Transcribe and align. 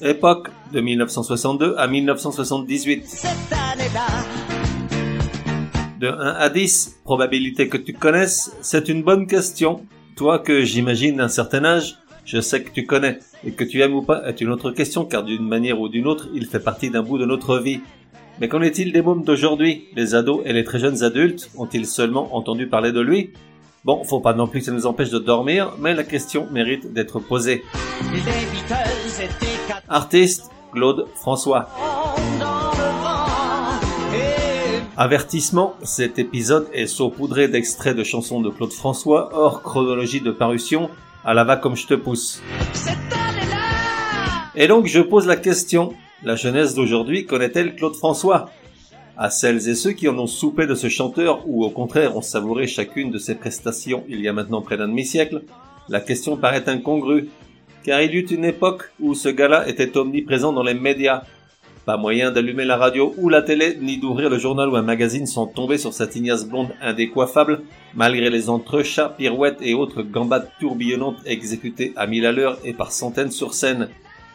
Époque, 0.00 0.48
de 0.72 0.80
1962 0.80 1.74
à 1.76 1.88
1978. 1.88 3.04
Cette 3.04 3.30
De 5.98 6.06
1 6.06 6.34
à 6.38 6.48
10, 6.48 7.00
probabilité 7.02 7.68
que 7.68 7.76
tu 7.76 7.92
connaisses, 7.94 8.56
c'est 8.60 8.88
une 8.88 9.02
bonne 9.02 9.26
question. 9.26 9.84
Toi 10.16 10.38
que 10.38 10.62
j'imagine 10.62 11.16
d'un 11.16 11.28
certain 11.28 11.64
âge, 11.64 11.96
je 12.24 12.40
sais 12.40 12.62
que 12.62 12.70
tu 12.70 12.86
connais. 12.86 13.18
Et 13.44 13.50
que 13.50 13.64
tu 13.64 13.80
aimes 13.80 13.94
ou 13.94 14.02
pas 14.02 14.22
est 14.28 14.40
une 14.40 14.50
autre 14.50 14.70
question 14.70 15.04
car 15.04 15.24
d'une 15.24 15.46
manière 15.46 15.80
ou 15.80 15.88
d'une 15.88 16.06
autre, 16.06 16.28
il 16.32 16.46
fait 16.46 16.60
partie 16.60 16.90
d'un 16.90 17.02
bout 17.02 17.18
de 17.18 17.26
notre 17.26 17.58
vie. 17.58 17.80
Mais 18.40 18.48
qu'en 18.48 18.62
est-il 18.62 18.92
des 18.92 19.02
mômes 19.02 19.24
d'aujourd'hui? 19.24 19.88
Les 19.96 20.14
ados 20.14 20.42
et 20.44 20.52
les 20.52 20.62
très 20.62 20.78
jeunes 20.78 21.02
adultes 21.02 21.50
ont-ils 21.56 21.86
seulement 21.86 22.36
entendu 22.36 22.68
parler 22.68 22.92
de 22.92 23.00
lui? 23.00 23.32
Bon, 23.84 24.02
faut 24.04 24.20
pas 24.20 24.34
non 24.34 24.46
plus 24.46 24.60
que 24.60 24.66
ça 24.66 24.72
nous 24.72 24.86
empêche 24.86 25.10
de 25.10 25.18
dormir, 25.18 25.72
mais 25.78 25.94
la 25.94 26.04
question 26.04 26.48
mérite 26.50 26.92
d'être 26.92 27.20
posée. 27.20 27.64
Artiste, 29.88 30.50
Claude 30.72 31.06
François. 31.14 31.68
Avertissement, 34.96 35.76
cet 35.84 36.18
épisode 36.18 36.66
est 36.72 36.88
saupoudré 36.88 37.46
d'extraits 37.46 37.96
de 37.96 38.02
chansons 38.02 38.40
de 38.40 38.50
Claude 38.50 38.72
François 38.72 39.30
hors 39.32 39.62
chronologie 39.62 40.20
de 40.20 40.32
parution, 40.32 40.90
à 41.24 41.34
la 41.34 41.44
va 41.44 41.56
comme 41.56 41.76
je 41.76 41.86
te 41.86 41.94
pousse. 41.94 42.42
Et 44.56 44.66
donc 44.66 44.86
je 44.86 45.00
pose 45.00 45.26
la 45.26 45.36
question, 45.36 45.94
la 46.24 46.34
jeunesse 46.34 46.74
d'aujourd'hui 46.74 47.26
connaît-elle 47.26 47.76
Claude 47.76 47.94
François? 47.94 48.50
À 49.20 49.30
celles 49.30 49.68
et 49.68 49.74
ceux 49.74 49.90
qui 49.90 50.08
en 50.08 50.16
ont 50.16 50.28
soupé 50.28 50.68
de 50.68 50.76
ce 50.76 50.88
chanteur 50.88 51.42
ou 51.48 51.64
au 51.64 51.70
contraire 51.70 52.16
ont 52.16 52.22
savouré 52.22 52.68
chacune 52.68 53.10
de 53.10 53.18
ses 53.18 53.34
prestations 53.34 54.04
il 54.08 54.20
y 54.20 54.28
a 54.28 54.32
maintenant 54.32 54.62
près 54.62 54.76
d'un 54.76 54.86
demi-siècle, 54.86 55.42
la 55.88 56.00
question 56.00 56.36
paraît 56.36 56.68
incongrue, 56.68 57.28
car 57.82 58.00
il 58.00 58.12
y 58.12 58.18
eut 58.18 58.30
une 58.30 58.44
époque 58.44 58.92
où 59.00 59.16
ce 59.16 59.28
gars-là 59.28 59.68
était 59.68 59.96
omniprésent 59.96 60.52
dans 60.52 60.62
les 60.62 60.74
médias. 60.74 61.24
Pas 61.84 61.96
moyen 61.96 62.30
d'allumer 62.30 62.64
la 62.64 62.76
radio 62.76 63.12
ou 63.18 63.28
la 63.28 63.42
télé, 63.42 63.76
ni 63.80 63.98
d'ouvrir 63.98 64.30
le 64.30 64.38
journal 64.38 64.68
ou 64.68 64.76
un 64.76 64.82
magazine 64.82 65.26
sans 65.26 65.46
tomber 65.46 65.78
sur 65.78 65.92
sa 65.92 66.06
tignasse 66.06 66.46
blonde 66.46 66.70
indécoiffable, 66.80 67.62
malgré 67.96 68.30
les 68.30 68.48
entrechats, 68.48 69.16
pirouettes 69.18 69.62
et 69.62 69.74
autres 69.74 70.02
gambades 70.02 70.48
tourbillonnantes 70.60 71.18
exécutées 71.26 71.92
à 71.96 72.06
mille 72.06 72.24
à 72.24 72.30
l'heure 72.30 72.56
et 72.62 72.72
par 72.72 72.92
centaines 72.92 73.32
sur 73.32 73.54
scène. 73.54 73.88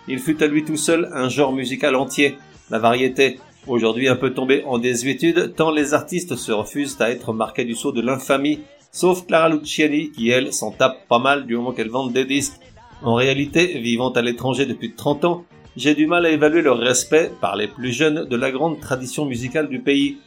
Il 0.09 0.19
fut 0.19 0.43
à 0.43 0.47
lui 0.47 0.65
tout 0.65 0.75
seul 0.75 1.09
un 1.13 1.29
genre 1.29 1.53
musical 1.53 1.95
entier, 1.95 2.37
la 2.69 2.79
variété, 2.79 3.39
aujourd'hui 3.67 4.07
un 4.07 4.15
peu 4.15 4.33
tombé 4.33 4.63
en 4.65 4.77
désuétude, 4.77 5.53
tant 5.55 5.71
les 5.71 5.93
artistes 5.93 6.35
se 6.35 6.51
refusent 6.51 6.99
à 6.99 7.09
être 7.09 7.33
marqués 7.33 7.65
du 7.65 7.75
sceau 7.75 7.91
de 7.91 8.01
l'infamie, 8.01 8.61
sauf 8.91 9.25
Clara 9.25 9.49
Luciani, 9.49 10.11
qui 10.11 10.29
elle 10.29 10.53
s'en 10.53 10.71
tape 10.71 11.07
pas 11.07 11.19
mal 11.19 11.45
du 11.45 11.55
moment 11.55 11.71
qu'elle 11.71 11.89
vende 11.89 12.13
des 12.13 12.25
disques. 12.25 12.59
En 13.01 13.15
réalité, 13.15 13.79
vivant 13.79 14.11
à 14.11 14.21
l'étranger 14.21 14.65
depuis 14.65 14.93
30 14.93 15.25
ans, 15.25 15.45
j'ai 15.75 15.95
du 15.95 16.05
mal 16.05 16.25
à 16.25 16.29
évaluer 16.29 16.61
le 16.61 16.71
respect 16.71 17.31
par 17.41 17.55
les 17.55 17.67
plus 17.67 17.91
jeunes 17.91 18.25
de 18.25 18.35
la 18.35 18.51
grande 18.51 18.79
tradition 18.79 19.25
musicale 19.25 19.69
du 19.69 19.79
pays. 19.79 20.17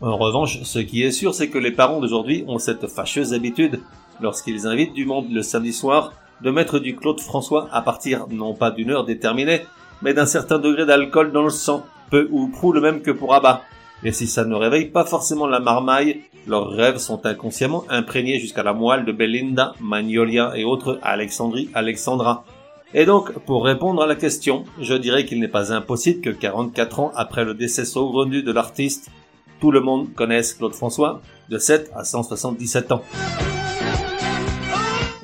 En 0.00 0.16
revanche, 0.16 0.62
ce 0.64 0.80
qui 0.80 1.02
est 1.02 1.12
sûr, 1.12 1.34
c'est 1.34 1.48
que 1.48 1.58
les 1.58 1.70
parents 1.70 2.00
d'aujourd'hui 2.00 2.44
ont 2.48 2.58
cette 2.58 2.88
fâcheuse 2.88 3.32
habitude, 3.32 3.80
lorsqu'ils 4.20 4.66
invitent 4.66 4.92
du 4.92 5.06
monde 5.06 5.30
le 5.30 5.42
samedi 5.42 5.72
soir, 5.72 6.12
de 6.42 6.50
mettre 6.50 6.78
du 6.78 6.96
Claude 6.96 7.20
François 7.20 7.68
à 7.72 7.80
partir 7.80 8.26
non 8.30 8.54
pas 8.54 8.70
d'une 8.70 8.90
heure 8.90 9.04
déterminée, 9.04 9.60
mais 10.02 10.12
d'un 10.12 10.26
certain 10.26 10.58
degré 10.58 10.84
d'alcool 10.84 11.32
dans 11.32 11.44
le 11.44 11.50
sang, 11.50 11.86
peu 12.14 12.28
ou 12.30 12.46
prou 12.46 12.72
le 12.72 12.80
même 12.80 13.02
que 13.02 13.10
pour 13.10 13.34
Abba. 13.34 13.62
Et 14.04 14.12
si 14.12 14.28
ça 14.28 14.44
ne 14.44 14.54
réveille 14.54 14.84
pas 14.84 15.04
forcément 15.04 15.48
la 15.48 15.58
marmaille, 15.58 16.20
leurs 16.46 16.70
rêves 16.70 16.98
sont 16.98 17.26
inconsciemment 17.26 17.84
imprégnés 17.88 18.38
jusqu'à 18.38 18.62
la 18.62 18.72
moelle 18.72 19.04
de 19.04 19.10
Belinda, 19.10 19.74
Magnolia 19.80 20.52
et 20.54 20.62
autres 20.62 21.00
Alexandrie, 21.02 21.70
Alexandra. 21.74 22.44
Et 22.92 23.04
donc, 23.04 23.32
pour 23.46 23.64
répondre 23.64 24.00
à 24.00 24.06
la 24.06 24.14
question, 24.14 24.62
je 24.80 24.94
dirais 24.94 25.24
qu'il 25.24 25.40
n'est 25.40 25.48
pas 25.48 25.72
impossible 25.72 26.20
que 26.20 26.30
44 26.30 27.00
ans 27.00 27.12
après 27.16 27.44
le 27.44 27.54
décès 27.54 27.84
saugrenu 27.84 28.44
de 28.44 28.52
l'artiste, 28.52 29.10
tout 29.58 29.72
le 29.72 29.80
monde 29.80 30.14
connaisse 30.14 30.54
Claude 30.54 30.74
François, 30.74 31.20
de 31.48 31.58
7 31.58 31.90
à 31.96 32.04
177 32.04 32.92
ans. 32.92 33.02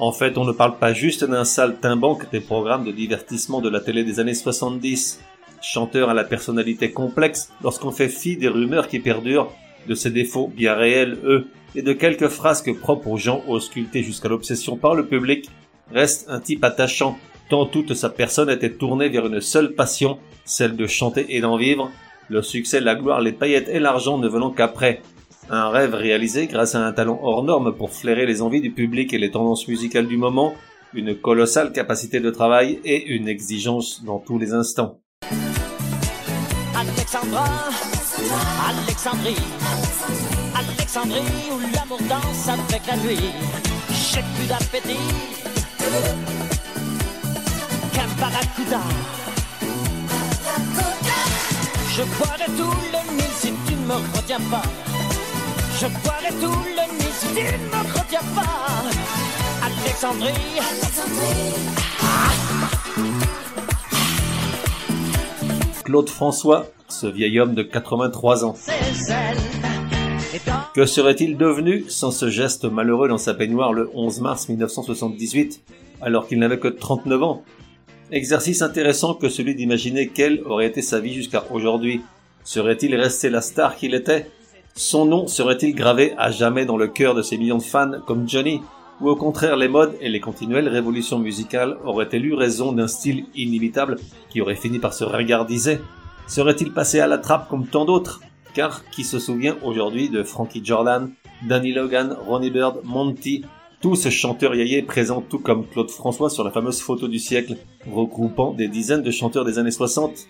En 0.01 0.11
fait, 0.11 0.37
on 0.39 0.45
ne 0.45 0.53
parle 0.53 0.77
pas 0.77 0.93
juste 0.93 1.23
d'un 1.23 1.45
saltimbanque 1.45 2.29
des 2.33 2.41
programmes 2.41 2.83
de 2.83 2.91
divertissement 2.91 3.61
de 3.61 3.69
la 3.69 3.79
télé 3.79 4.03
des 4.03 4.19
années 4.19 4.35
70, 4.35 5.21
chanteur 5.61 6.11
à 6.11 6.15
la 6.15 6.25
personnalité 6.25 6.91
complexe 6.93 7.53
lorsqu'on 7.63 7.91
fait 7.91 8.09
fi 8.09 8.37
des 8.37 8.49
rumeurs 8.49 8.89
qui 8.89 9.01
perdurent, 9.01 9.53
de 9.87 9.95
ses 9.95 10.11
défauts 10.11 10.49
bien 10.49 10.75
réels, 10.75 11.19
eux, 11.25 11.47
et 11.75 11.83
de 11.83 11.93
quelques 11.93 12.29
frasques 12.29 12.75
propres 12.79 13.09
aux 13.09 13.17
gens 13.17 13.43
auscultés 13.47 14.03
jusqu'à 14.03 14.29
l'obsession 14.29 14.77
par 14.77 14.95
le 14.95 15.07
public, 15.07 15.49
reste 15.93 16.27
un 16.29 16.41
type 16.41 16.65
attachant, 16.65 17.19
tant 17.49 17.67
toute 17.67 17.95
sa 17.95 18.11
personne 18.11 18.51
était 18.51 18.73
tournée 18.73 19.09
vers 19.09 19.27
une 19.27 19.41
seule 19.41 19.75
passion, 19.75 20.19
celle 20.45 20.77
de 20.77 20.87
chanter 20.87 21.27
et 21.37 21.41
d'en 21.41 21.57
vivre, 21.57 21.91
le 22.29 22.43
succès, 22.43 22.81
la 22.81 22.95
gloire, 22.95 23.21
les 23.21 23.33
paillettes 23.33 23.69
et 23.69 23.81
l'argent 23.81 24.19
ne 24.19 24.29
venant 24.29 24.51
qu'après. 24.51 25.03
Un 25.49 25.69
rêve 25.69 25.95
réalisé 25.95 26.47
grâce 26.47 26.77
à 26.77 26.87
un 26.87 26.93
talent 26.93 27.19
hors 27.23 27.43
norme 27.43 27.75
pour 27.75 27.91
flairer 27.91 28.25
les 28.25 28.41
envies 28.41 28.61
du 28.61 28.71
public 28.71 29.13
et 29.13 29.19
les 29.19 29.33
tendances 29.33 29.67
musicales 29.67 30.07
du 30.07 30.17
moment, 30.17 30.55
une 30.95 31.17
colossale 31.17 31.73
capacité 31.73 32.21
de 32.21 32.31
travail 32.31 32.81
et 32.85 33.05
une 33.07 33.29
exigence 33.29 34.05
dans 34.05 34.19
tous 34.19 34.39
les 34.39 34.53
instants. 34.53 35.01
Alexandra, 36.81 37.45
Alexandrie, 38.69 39.37
Alexandrie 40.55 41.51
où 41.53 41.59
l'amour 41.75 41.99
danse 42.09 42.49
avec 42.49 42.87
la 42.87 42.97
nuit. 42.97 43.33
J'ai 43.91 44.23
plus 44.35 44.47
d'appétit 44.47 44.97
qu'un 47.93 48.09
barracuda. 48.19 48.81
Je 51.95 52.03
boirai 52.03 52.47
tout 52.57 52.77
le 52.93 53.15
Nil 53.17 53.31
si 53.39 53.53
tu 53.67 53.75
ne 53.75 53.87
me 53.87 53.95
retiens 54.17 54.41
pas. 54.51 54.63
Je 55.81 55.87
boirai 55.87 56.33
tout 56.41 56.63
le 56.77 56.85
Nil 56.97 57.13
si 57.19 57.27
tu 57.27 57.43
ne 57.43 57.67
me 57.69 57.99
retiens 57.99 58.27
pas. 58.35 58.85
Alexandrie, 59.67 60.61
Claude 65.91 66.09
François, 66.09 66.67
ce 66.89 67.09
vieil 67.09 67.41
homme 67.41 67.55
de 67.57 67.65
83 67.65 68.45
ans. 68.45 68.55
Que 70.73 70.87
serait-il 70.87 71.37
devenu 71.37 71.85
sans 71.89 72.13
ce 72.13 72.31
geste 72.31 72.65
malheureux 72.65 73.09
dans 73.09 73.19
sa 73.19 73.35
peignoire 73.35 73.73
le 73.73 73.91
11 73.93 74.21
mars 74.21 74.49
1978, 74.49 75.61
alors 76.01 76.29
qu'il 76.29 76.39
n'avait 76.39 76.61
que 76.61 76.69
39 76.69 77.23
ans? 77.25 77.43
Exercice 78.13 78.63
intéressant 78.63 79.15
que 79.15 79.29
celui 79.29 79.57
d'imaginer 79.57 80.07
quelle 80.07 80.43
aurait 80.45 80.69
été 80.69 80.81
sa 80.81 81.01
vie 81.01 81.13
jusqu'à 81.13 81.43
aujourd'hui. 81.51 82.03
Serait-il 82.45 82.95
resté 82.95 83.29
la 83.29 83.41
star 83.41 83.75
qu'il 83.75 83.97
était? 83.97 84.31
Son 84.77 85.07
nom 85.07 85.27
serait-il 85.27 85.75
gravé 85.75 86.15
à 86.19 86.31
jamais 86.31 86.67
dans 86.67 86.77
le 86.77 86.87
cœur 86.87 87.17
de 87.17 87.23
ses 87.23 87.37
millions 87.37 87.59
de 87.59 87.65
fans 87.65 88.01
comme 88.07 88.29
Johnny? 88.29 88.61
Ou 89.01 89.09
au 89.09 89.17
contraire 89.17 89.57
les 89.57 89.69
modes 89.69 89.97
et 90.01 90.09
les 90.09 90.21
continuelles 90.21 90.69
révolutions 90.69 91.19
musicales 91.19 91.79
auraient-elles 91.85 92.27
eu 92.27 92.35
raison 92.35 92.73
d'un 92.73 92.89
style 92.89 93.25
inimitable 93.35 93.97
qui 94.29 94.41
aurait 94.41 94.55
fini 94.55 94.79
par 94.79 94.93
se 94.93 95.05
regardiser 95.05 95.79
Serait-il 96.27 96.73
passé 96.73 97.01
à 97.01 97.07
la 97.07 97.19
trappe 97.19 97.49
comme 97.49 97.67
tant 97.67 97.85
d'autres? 97.85 98.21
Car 98.55 98.85
qui 98.91 99.05
se 99.05 99.19
souvient 99.19 99.57
aujourd'hui 99.63 100.09
de 100.11 100.23
Frankie 100.23 100.65
Jordan, 100.65 101.11
Danny 101.49 101.73
Logan, 101.73 102.17
Ronnie 102.27 102.51
Bird, 102.51 102.81
Monty, 102.85 103.45
tous 103.81 104.09
chanteurs 104.11 104.55
yayés 104.55 104.83
présents 104.83 105.23
tout 105.23 105.39
comme 105.39 105.67
Claude 105.67 105.91
François 105.91 106.29
sur 106.29 106.45
la 106.45 106.51
fameuse 106.51 106.81
photo 106.81 107.09
du 107.09 107.19
siècle, 107.19 107.57
regroupant 107.91 108.53
des 108.53 108.69
dizaines 108.69 109.03
de 109.03 109.11
chanteurs 109.11 109.45
des 109.45 109.59
années 109.59 109.71
60. 109.71 110.27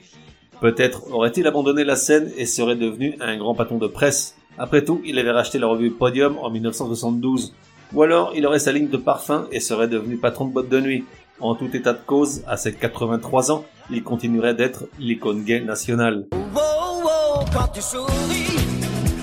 Peut-être 0.60 1.12
aurait-il 1.12 1.46
abandonné 1.46 1.82
la 1.82 1.96
scène 1.96 2.30
et 2.36 2.46
serait 2.46 2.76
devenu 2.76 3.16
un 3.20 3.36
grand 3.36 3.54
patron 3.54 3.78
de 3.78 3.88
presse. 3.88 4.36
Après 4.58 4.84
tout, 4.84 5.00
il 5.04 5.18
avait 5.18 5.32
racheté 5.32 5.58
la 5.58 5.66
revue 5.66 5.90
Podium 5.90 6.36
en 6.38 6.50
1972. 6.50 7.54
Ou 7.92 8.02
alors, 8.02 8.32
il 8.36 8.46
aurait 8.46 8.60
sa 8.60 8.72
ligne 8.72 8.88
de 8.88 8.96
parfum 8.96 9.46
et 9.50 9.60
serait 9.60 9.88
devenu 9.88 10.16
patron 10.16 10.46
de 10.46 10.52
boîte 10.52 10.68
de 10.68 10.80
nuit. 10.80 11.04
En 11.40 11.54
tout 11.54 11.74
état 11.74 11.92
de 11.92 12.00
cause, 12.04 12.42
à 12.46 12.56
ses 12.56 12.72
83 12.72 13.50
ans, 13.50 13.64
il 13.90 14.04
continuerait 14.04 14.54
d'être 14.54 14.84
l'icône 14.98 15.42
gay 15.42 15.60
nationale. 15.60 16.26
Oh, 16.32 16.38
oh, 16.58 17.44
quand 17.52 17.68
tu 17.72 17.80
souris, 17.80 18.58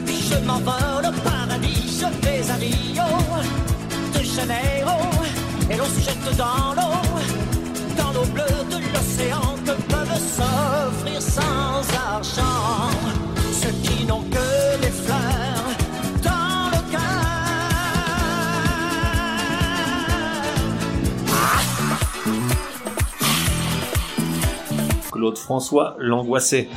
je 0.06 0.46
m'envole 0.46 1.06
au 1.06 1.22
paradis, 1.24 2.02
je 2.02 2.25
vais 2.25 2.50
à 2.50 2.56
Rio 2.56 3.04
de 4.14 4.24
Janeiro, 4.24 5.00
et 5.72 5.78
l'on 5.78 5.86
se 5.86 6.02
jette 6.02 6.38
dans 6.38 6.74
l'eau, 6.75 6.98
dans 7.98 8.12
l'eau 8.19 8.25
bleue 8.34 8.66
de 8.69 8.94
l'océan 8.94 9.56
que 9.64 9.81
peuvent 9.90 10.19
s'offrir 10.19 11.22
sans 11.22 11.96
argent 11.96 12.90
ceux 13.54 13.72
qui 13.84 14.06
n'ont 14.06 14.26
Claude 25.18 25.40
François 25.40 25.96
l'angoissait. 25.98 26.68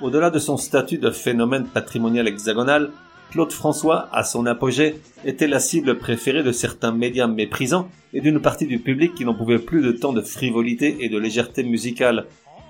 Au-delà 0.00 0.30
de 0.30 0.38
son 0.38 0.56
statut 0.56 0.98
de 0.98 1.10
phénomène 1.10 1.66
patrimonial 1.66 2.28
hexagonal, 2.28 2.92
Claude 3.32 3.50
François, 3.50 4.08
à 4.12 4.22
son 4.22 4.46
apogée, 4.46 5.00
était 5.24 5.48
la 5.48 5.58
cible 5.58 5.98
préférée 5.98 6.44
de 6.44 6.52
certains 6.52 6.92
médias 6.92 7.26
méprisants 7.26 7.88
et 8.14 8.20
d'une 8.20 8.40
partie 8.40 8.68
du 8.68 8.78
public 8.78 9.12
qui 9.16 9.24
n'en 9.24 9.34
pouvait 9.34 9.58
plus 9.58 9.82
de 9.82 9.90
tant 9.90 10.12
de 10.12 10.20
frivolité 10.20 10.98
et 11.00 11.08
de 11.08 11.18
légèreté 11.18 11.64
musicale. 11.64 12.26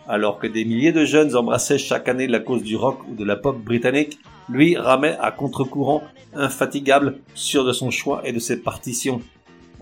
Alors 0.09 0.39
que 0.39 0.47
des 0.47 0.65
milliers 0.65 0.93
de 0.93 1.05
jeunes 1.05 1.37
embrassaient 1.37 1.77
chaque 1.77 2.09
année 2.09 2.29
la 2.29 2.41
cause 2.41 2.63
du 2.63 2.77
rock 2.77 3.01
ou 3.11 3.15
de 3.15 3.27
la 3.27 3.37
pop 3.37 3.63
britannique, 3.63 4.21
lui 4.49 4.79
ramait 4.79 5.19
à 5.21 5.33
contre-courant, 5.33 6.03
infatigable, 6.35 7.19
sûr 7.35 7.67
de 7.67 7.75
son 7.75 7.91
choix 7.91 8.23
et 8.25 8.33
de 8.33 8.39
ses 8.39 8.63
partitions. 8.63 9.21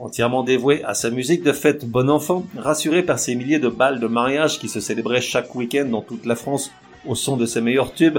Entièrement 0.01 0.45
dévoué 0.45 0.85
à 0.85 0.95
sa 0.95 1.11
musique 1.11 1.43
de 1.43 1.53
fête 1.53 1.85
bon 1.85 2.09
enfant, 2.09 2.47
rassuré 2.57 3.03
par 3.03 3.19
ces 3.19 3.35
milliers 3.35 3.59
de 3.59 3.69
balles 3.69 3.99
de 3.99 4.07
mariage 4.07 4.61
qui 4.61 4.69
se 4.69 4.79
célébraient 4.79 5.21
chaque 5.21 5.53
week-end 5.57 5.87
dans 5.87 6.03
toute 6.03 6.25
la 6.25 6.37
France 6.37 6.71
au 7.05 7.17
son 7.17 7.37
de 7.37 7.47
ses 7.47 7.61
meilleurs 7.61 7.93
tubes, 7.93 8.19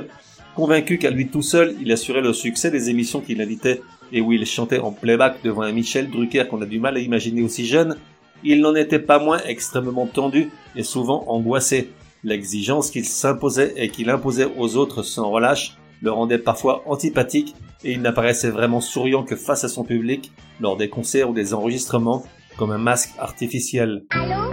convaincu 0.55 0.97
qu'à 0.97 1.09
lui 1.09 1.29
tout 1.29 1.41
seul, 1.41 1.75
il 1.81 1.89
assurait 1.93 2.19
le 2.19 2.33
succès 2.33 2.69
des 2.69 2.89
émissions 2.89 3.21
qu'il 3.21 3.41
invitait 3.41 3.81
et 4.11 4.19
où 4.19 4.33
il 4.33 4.45
chantait 4.45 4.79
en 4.79 4.91
playback 4.91 5.37
devant 5.41 5.61
un 5.61 5.71
Michel 5.71 6.09
Drucker 6.09 6.47
qu'on 6.49 6.61
a 6.61 6.65
du 6.65 6.79
mal 6.79 6.97
à 6.97 6.99
imaginer 6.99 7.43
aussi 7.43 7.65
jeune, 7.65 7.95
il 8.43 8.59
n'en 8.59 8.75
était 8.75 8.99
pas 8.99 9.19
moins 9.19 9.39
extrêmement 9.45 10.05
tendu 10.05 10.51
et 10.75 10.83
souvent 10.83 11.23
angoissé. 11.27 11.91
L'exigence 12.25 12.91
qu'il 12.91 13.05
s'imposait 13.05 13.73
et 13.77 13.87
qu'il 13.87 14.09
imposait 14.09 14.49
aux 14.57 14.75
autres 14.75 15.01
sans 15.01 15.29
relâche 15.29 15.77
le 16.01 16.11
rendait 16.11 16.37
parfois 16.37 16.83
antipathique 16.85 17.55
et 17.83 17.93
il 17.93 18.01
n'apparaissait 18.01 18.49
vraiment 18.49 18.81
souriant 18.81 19.23
que 19.23 19.35
face 19.35 19.63
à 19.63 19.69
son 19.69 19.83
public 19.83 20.31
lors 20.59 20.77
des 20.77 20.89
concerts 20.89 21.29
ou 21.29 21.33
des 21.33 21.53
enregistrements 21.53 22.23
comme 22.57 22.71
un 22.71 22.77
masque 22.77 23.11
artificiel. 23.19 24.03
Allô 24.09 24.51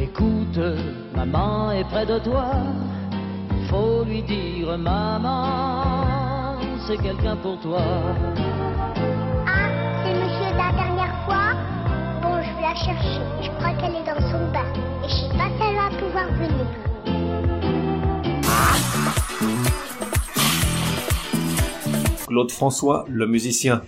Écoute, 0.00 0.58
maman 1.14 1.72
est 1.72 1.84
près 1.84 2.06
de 2.06 2.18
toi. 2.18 2.46
Faut 3.68 4.04
lui 4.04 4.22
dire 4.22 4.78
maman, 4.78 6.56
c'est 6.86 6.96
quelqu'un 6.96 7.36
pour 7.36 7.60
toi. 7.60 7.82
Ah, 9.46 9.68
c'est 10.02 10.14
monsieur 10.14 10.50
de 10.52 10.56
la 10.56 10.72
dernière 10.72 11.14
fois 11.26 11.52
Bon, 12.22 12.40
je 12.42 12.50
vais 12.56 12.62
la 12.62 12.74
chercher. 12.74 13.20
Je 13.42 13.50
crois 13.58 13.74
qu'elle 13.74 13.96
est 13.96 14.06
dans 14.06 14.20
son 14.30 14.50
bain. 14.50 14.72
Et 15.04 15.08
je 15.08 15.14
sais 15.14 15.36
pas 15.36 15.50
si 15.56 15.62
elle 15.62 15.76
va 15.76 15.90
pouvoir 15.98 16.28
venir. 16.38 16.66
Claude 22.28 22.50
François, 22.50 23.06
le 23.08 23.26
musicien. 23.26 23.80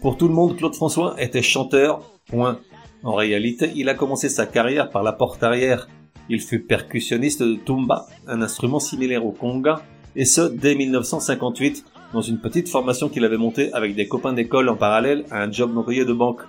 Pour 0.00 0.16
tout 0.16 0.26
le 0.26 0.32
monde, 0.32 0.56
Claude 0.56 0.74
François 0.74 1.14
était 1.18 1.42
chanteur, 1.42 2.00
point. 2.26 2.60
En 3.02 3.12
réalité, 3.12 3.70
il 3.76 3.90
a 3.90 3.94
commencé 3.94 4.30
sa 4.30 4.46
carrière 4.46 4.88
par 4.88 5.02
la 5.02 5.12
porte 5.12 5.42
arrière. 5.42 5.86
Il 6.30 6.40
fut 6.40 6.60
percussionniste 6.60 7.42
de 7.42 7.56
tumba, 7.56 8.06
un 8.26 8.40
instrument 8.40 8.80
similaire 8.80 9.26
au 9.26 9.32
conga, 9.32 9.82
et 10.16 10.24
ce 10.24 10.40
dès 10.40 10.74
1958, 10.74 11.84
dans 12.14 12.22
une 12.22 12.38
petite 12.38 12.70
formation 12.70 13.10
qu'il 13.10 13.26
avait 13.26 13.36
montée 13.36 13.70
avec 13.74 13.94
des 13.94 14.08
copains 14.08 14.32
d'école 14.32 14.70
en 14.70 14.76
parallèle 14.76 15.26
à 15.30 15.42
un 15.42 15.52
job 15.52 15.74
d'employé 15.74 16.06
de 16.06 16.12
banque. 16.14 16.40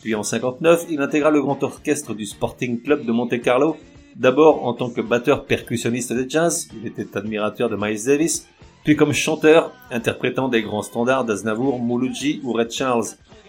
Puis 0.00 0.14
en 0.14 0.22
59, 0.22 0.86
il 0.90 1.00
intégra 1.00 1.32
le 1.32 1.42
grand 1.42 1.60
orchestre 1.64 2.14
du 2.14 2.24
Sporting 2.24 2.80
Club 2.82 3.04
de 3.04 3.10
Monte 3.10 3.40
Carlo, 3.40 3.76
d'abord 4.14 4.64
en 4.64 4.74
tant 4.74 4.90
que 4.90 5.00
batteur 5.00 5.44
percussionniste 5.44 6.12
de 6.12 6.28
jazz, 6.28 6.68
il 6.80 6.86
était 6.86 7.16
admirateur 7.16 7.68
de 7.68 7.76
Miles 7.76 8.04
Davis, 8.04 8.46
puis 8.84 8.96
comme 8.96 9.12
chanteur, 9.12 9.72
interprétant 9.90 10.48
des 10.48 10.62
grands 10.62 10.82
standards 10.82 11.24
d'Aznavour, 11.24 11.78
Mouloudji 11.78 12.40
ou 12.42 12.52
Red 12.52 12.70
Charles. 12.70 13.04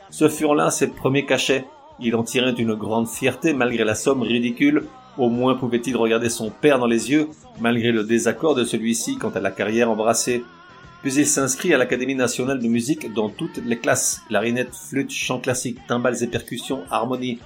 Ce 0.09 0.27
furent 0.27 0.55
là 0.55 0.71
ses 0.71 0.87
premiers 0.87 1.25
cachets. 1.25 1.65
Il 1.99 2.15
en 2.15 2.23
tirait 2.23 2.51
une 2.51 2.75
grande 2.75 3.07
fierté 3.07 3.53
malgré 3.53 3.83
la 3.83 3.95
somme 3.95 4.21
ridicule. 4.21 4.85
Au 5.17 5.29
moins 5.29 5.55
pouvait-il 5.55 5.95
regarder 5.97 6.29
son 6.29 6.49
père 6.49 6.79
dans 6.79 6.87
les 6.87 7.11
yeux, 7.11 7.29
malgré 7.59 7.91
le 7.91 8.03
désaccord 8.03 8.55
de 8.55 8.63
celui-ci 8.63 9.17
quant 9.17 9.29
à 9.29 9.39
la 9.39 9.51
carrière 9.51 9.89
embrassée. 9.89 10.43
Puis 11.01 11.13
il 11.13 11.25
s'inscrit 11.25 11.73
à 11.73 11.77
l'Académie 11.77 12.15
nationale 12.15 12.59
de 12.59 12.67
musique 12.67 13.13
dans 13.13 13.29
toutes 13.29 13.57
les 13.65 13.77
classes, 13.77 14.21
clarinette, 14.27 14.75
flûte, 14.75 15.11
chant 15.11 15.39
classique, 15.39 15.79
timbales 15.87 16.21
et 16.23 16.27
percussions, 16.27 16.81
harmonie. 16.89 17.39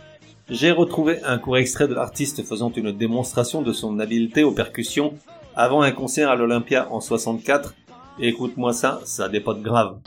J'ai 0.50 0.72
retrouvé 0.72 1.24
un 1.24 1.38
court 1.38 1.58
extrait 1.58 1.88
de 1.88 1.94
l'artiste 1.94 2.44
faisant 2.44 2.72
une 2.72 2.92
démonstration 2.92 3.62
de 3.62 3.72
son 3.72 4.00
habileté 4.00 4.44
aux 4.44 4.52
percussions 4.52 5.14
avant 5.56 5.82
un 5.82 5.92
concert 5.92 6.30
à 6.30 6.36
l'Olympia 6.36 6.88
en 6.92 7.02
64. 7.02 7.74
Écoute-moi 8.20 8.74
ça, 8.74 9.00
ça 9.06 9.30
dépote 9.30 9.62
grave. 9.62 9.98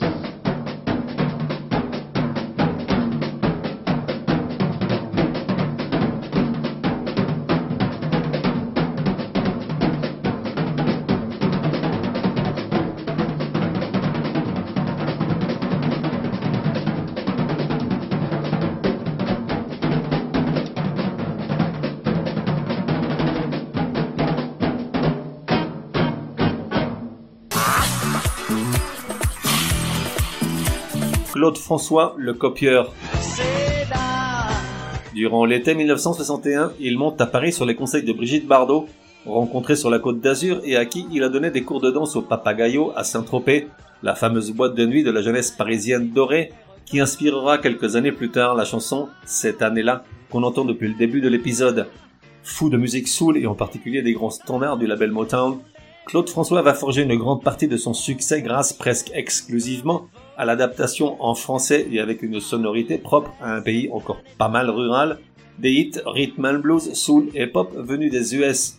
Claude 31.37 31.59
François, 31.59 32.15
le 32.17 32.33
copieur. 32.33 32.91
Durant 35.13 35.45
l'été 35.45 35.75
1961, 35.75 36.71
il 36.79 36.97
monte 36.97 37.21
à 37.21 37.27
Paris 37.27 37.53
sur 37.53 37.63
les 37.63 37.75
conseils 37.75 38.01
de 38.01 38.11
Brigitte 38.11 38.47
Bardot, 38.47 38.87
rencontrée 39.23 39.75
sur 39.75 39.91
la 39.91 39.99
côte 39.99 40.19
d'Azur 40.19 40.61
et 40.63 40.77
à 40.77 40.87
qui 40.87 41.05
il 41.11 41.21
a 41.21 41.29
donné 41.29 41.51
des 41.51 41.61
cours 41.61 41.79
de 41.79 41.91
danse 41.91 42.15
au 42.15 42.23
Papagayo 42.23 42.91
à 42.95 43.03
Saint-Tropez, 43.03 43.67
la 44.01 44.15
fameuse 44.15 44.49
boîte 44.49 44.73
de 44.73 44.87
nuit 44.87 45.03
de 45.03 45.11
la 45.11 45.21
jeunesse 45.21 45.51
parisienne 45.51 46.09
dorée, 46.09 46.53
qui 46.87 46.99
inspirera 46.99 47.59
quelques 47.59 47.95
années 47.95 48.11
plus 48.11 48.31
tard 48.31 48.55
la 48.55 48.65
chanson 48.65 49.07
Cette 49.27 49.61
année-là, 49.61 50.05
qu'on 50.31 50.41
entend 50.41 50.65
depuis 50.65 50.87
le 50.87 50.95
début 50.95 51.21
de 51.21 51.29
l'épisode. 51.29 51.85
Fou 52.41 52.71
de 52.71 52.77
musique 52.77 53.07
soul 53.07 53.37
et 53.37 53.45
en 53.45 53.53
particulier 53.53 54.01
des 54.01 54.13
grands 54.13 54.31
standards 54.31 54.77
du 54.77 54.87
label 54.87 55.11
Motown, 55.11 55.59
Claude 56.07 56.29
François 56.29 56.63
va 56.63 56.73
forger 56.73 57.03
une 57.03 57.15
grande 57.15 57.43
partie 57.43 57.67
de 57.67 57.77
son 57.77 57.93
succès 57.93 58.41
grâce 58.41 58.73
presque 58.73 59.11
exclusivement 59.13 60.07
à 60.37 60.45
l'adaptation 60.45 61.21
en 61.23 61.35
français 61.35 61.87
et 61.91 61.99
avec 61.99 62.21
une 62.21 62.39
sonorité 62.39 62.97
propre 62.97 63.31
à 63.41 63.53
un 63.53 63.61
pays 63.61 63.89
encore 63.91 64.21
pas 64.37 64.47
mal 64.47 64.69
rural, 64.69 65.17
des 65.59 65.71
hits 65.71 65.99
rhythm 66.05 66.45
and 66.45 66.59
blues, 66.59 66.93
soul 66.93 67.29
et 67.33 67.47
pop 67.47 67.73
venus 67.75 68.11
des 68.11 68.35
US. 68.35 68.77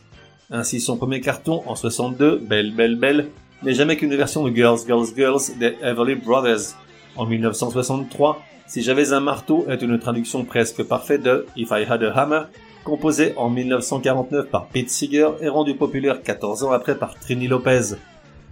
Ainsi 0.51 0.81
son 0.81 0.97
premier 0.97 1.21
carton 1.21 1.63
en 1.67 1.75
62, 1.75 2.39
Belle 2.39 2.73
Belle 2.73 2.97
Belle, 2.97 3.29
n'est 3.63 3.75
jamais 3.75 3.97
qu'une 3.97 4.15
version 4.15 4.45
de 4.45 4.55
Girls 4.55 4.81
Girls 4.87 5.09
Girls 5.17 5.59
des 5.59 5.75
Everly 5.83 6.15
Brothers. 6.15 6.77
En 7.17 7.27
1963, 7.27 8.41
Si 8.69 8.83
j'avais 8.83 9.15
un 9.15 9.21
marteau 9.21 9.65
est 9.71 9.81
une 9.81 9.99
traduction 9.99 10.45
presque 10.45 10.83
parfaite 10.83 11.23
de 11.23 11.47
If 11.57 11.71
I 11.71 11.87
Had 11.89 12.03
a 12.05 12.13
Hammer, 12.13 12.43
composé 12.85 13.33
en 13.39 13.49
1949 13.49 14.51
par 14.51 14.67
Pete 14.67 14.91
Seeger 14.91 15.31
et 15.41 15.49
rendu 15.49 15.75
populaire 15.75 16.23
14 16.23 16.65
ans 16.65 16.73
après 16.73 16.99
par 16.99 17.19
Trini 17.19 17.49
Lopez. 17.49 17.97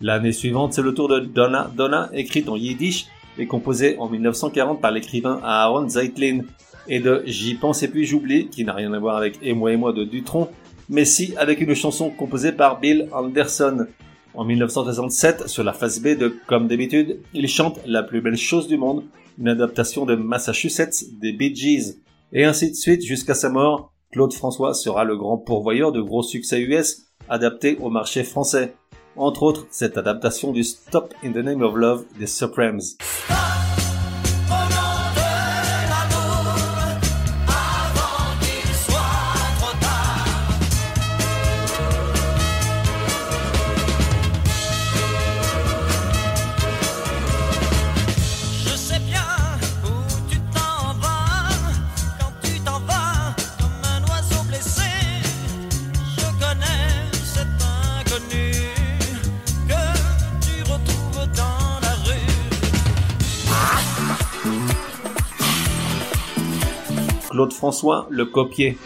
L'année 0.03 0.33
suivante, 0.33 0.75
c'est 0.75 0.83
le 0.83 0.95
tour 0.95 1.09
de 1.09 1.21
Donna 1.21 1.71
Donna, 1.75 2.11
écrite 2.12 2.49
en 2.49 2.57
yiddish 2.57 3.07
et 3.38 3.47
composée 3.47 3.97
en 3.99 4.09
1940 4.09 4.81
par 4.81 4.93
l'écrivain 4.93 5.41
Aaron 5.43 5.88
Zeitlin, 5.88 6.41
et 6.88 7.00
de 7.00 7.23
J'y 7.26 7.55
pense 7.55 7.83
et 7.83 7.88
puis 7.88 8.05
j'oublie, 8.05 8.49
qui 8.49 8.65
n'a 8.65 8.73
rien 8.73 8.93
à 8.93 8.99
voir 8.99 9.17
avec 9.17 9.38
Et 9.43 9.55
moi 9.55 9.73
et 9.73 9.76
moi 9.76 9.93
de 9.93 10.05
Dutron, 10.05 10.49
mais 10.88 11.05
si 11.05 11.35
avec 11.37 11.61
une 11.61 11.75
chanson 11.75 12.11
composée 12.11 12.53
par 12.53 12.81
Bill 12.81 13.09
Anderson. 13.12 13.87
En 14.35 14.45
1967, 14.45 15.49
sur 15.49 15.65
la 15.65 15.73
phase 15.73 16.00
B 16.00 16.09
de 16.09 16.37
Comme 16.47 16.69
d'habitude, 16.69 17.21
il 17.33 17.49
chante 17.49 17.81
La 17.87 18.03
plus 18.03 18.21
belle 18.21 18.37
chose 18.37 18.69
du 18.69 18.76
monde, 18.76 19.05
une 19.38 19.49
adaptation 19.49 20.05
de 20.05 20.15
Massachusetts 20.15 21.05
des 21.21 21.33
Bee 21.33 21.55
Gees. 21.55 22.03
Et 22.33 22.45
ainsi 22.45 22.71
de 22.71 22.76
suite 22.76 23.03
jusqu'à 23.03 23.35
sa 23.35 23.49
mort, 23.49 23.93
Claude 24.12 24.35
François 24.35 24.75
sera 24.75 25.05
le 25.05 25.17
grand 25.17 25.38
pourvoyeur 25.38 25.91
de 25.91 26.03
gros 26.03 26.23
succès 26.23 26.61
US 26.61 27.07
adaptés 27.29 27.79
au 27.81 27.91
marché 27.91 28.25
français. 28.25 28.75
Entre 29.18 29.42
autres, 29.44 29.66
cette 29.70 29.96
adaptation 29.96 30.52
du 30.52 30.62
Stop 30.62 31.14
in 31.25 31.32
the 31.32 31.37
Name 31.37 31.62
of 31.62 31.75
Love 31.75 32.04
des 32.18 32.26
Supremes. 32.26 32.82
François 67.53 68.07
le 68.11 68.25
copier. 68.25 68.76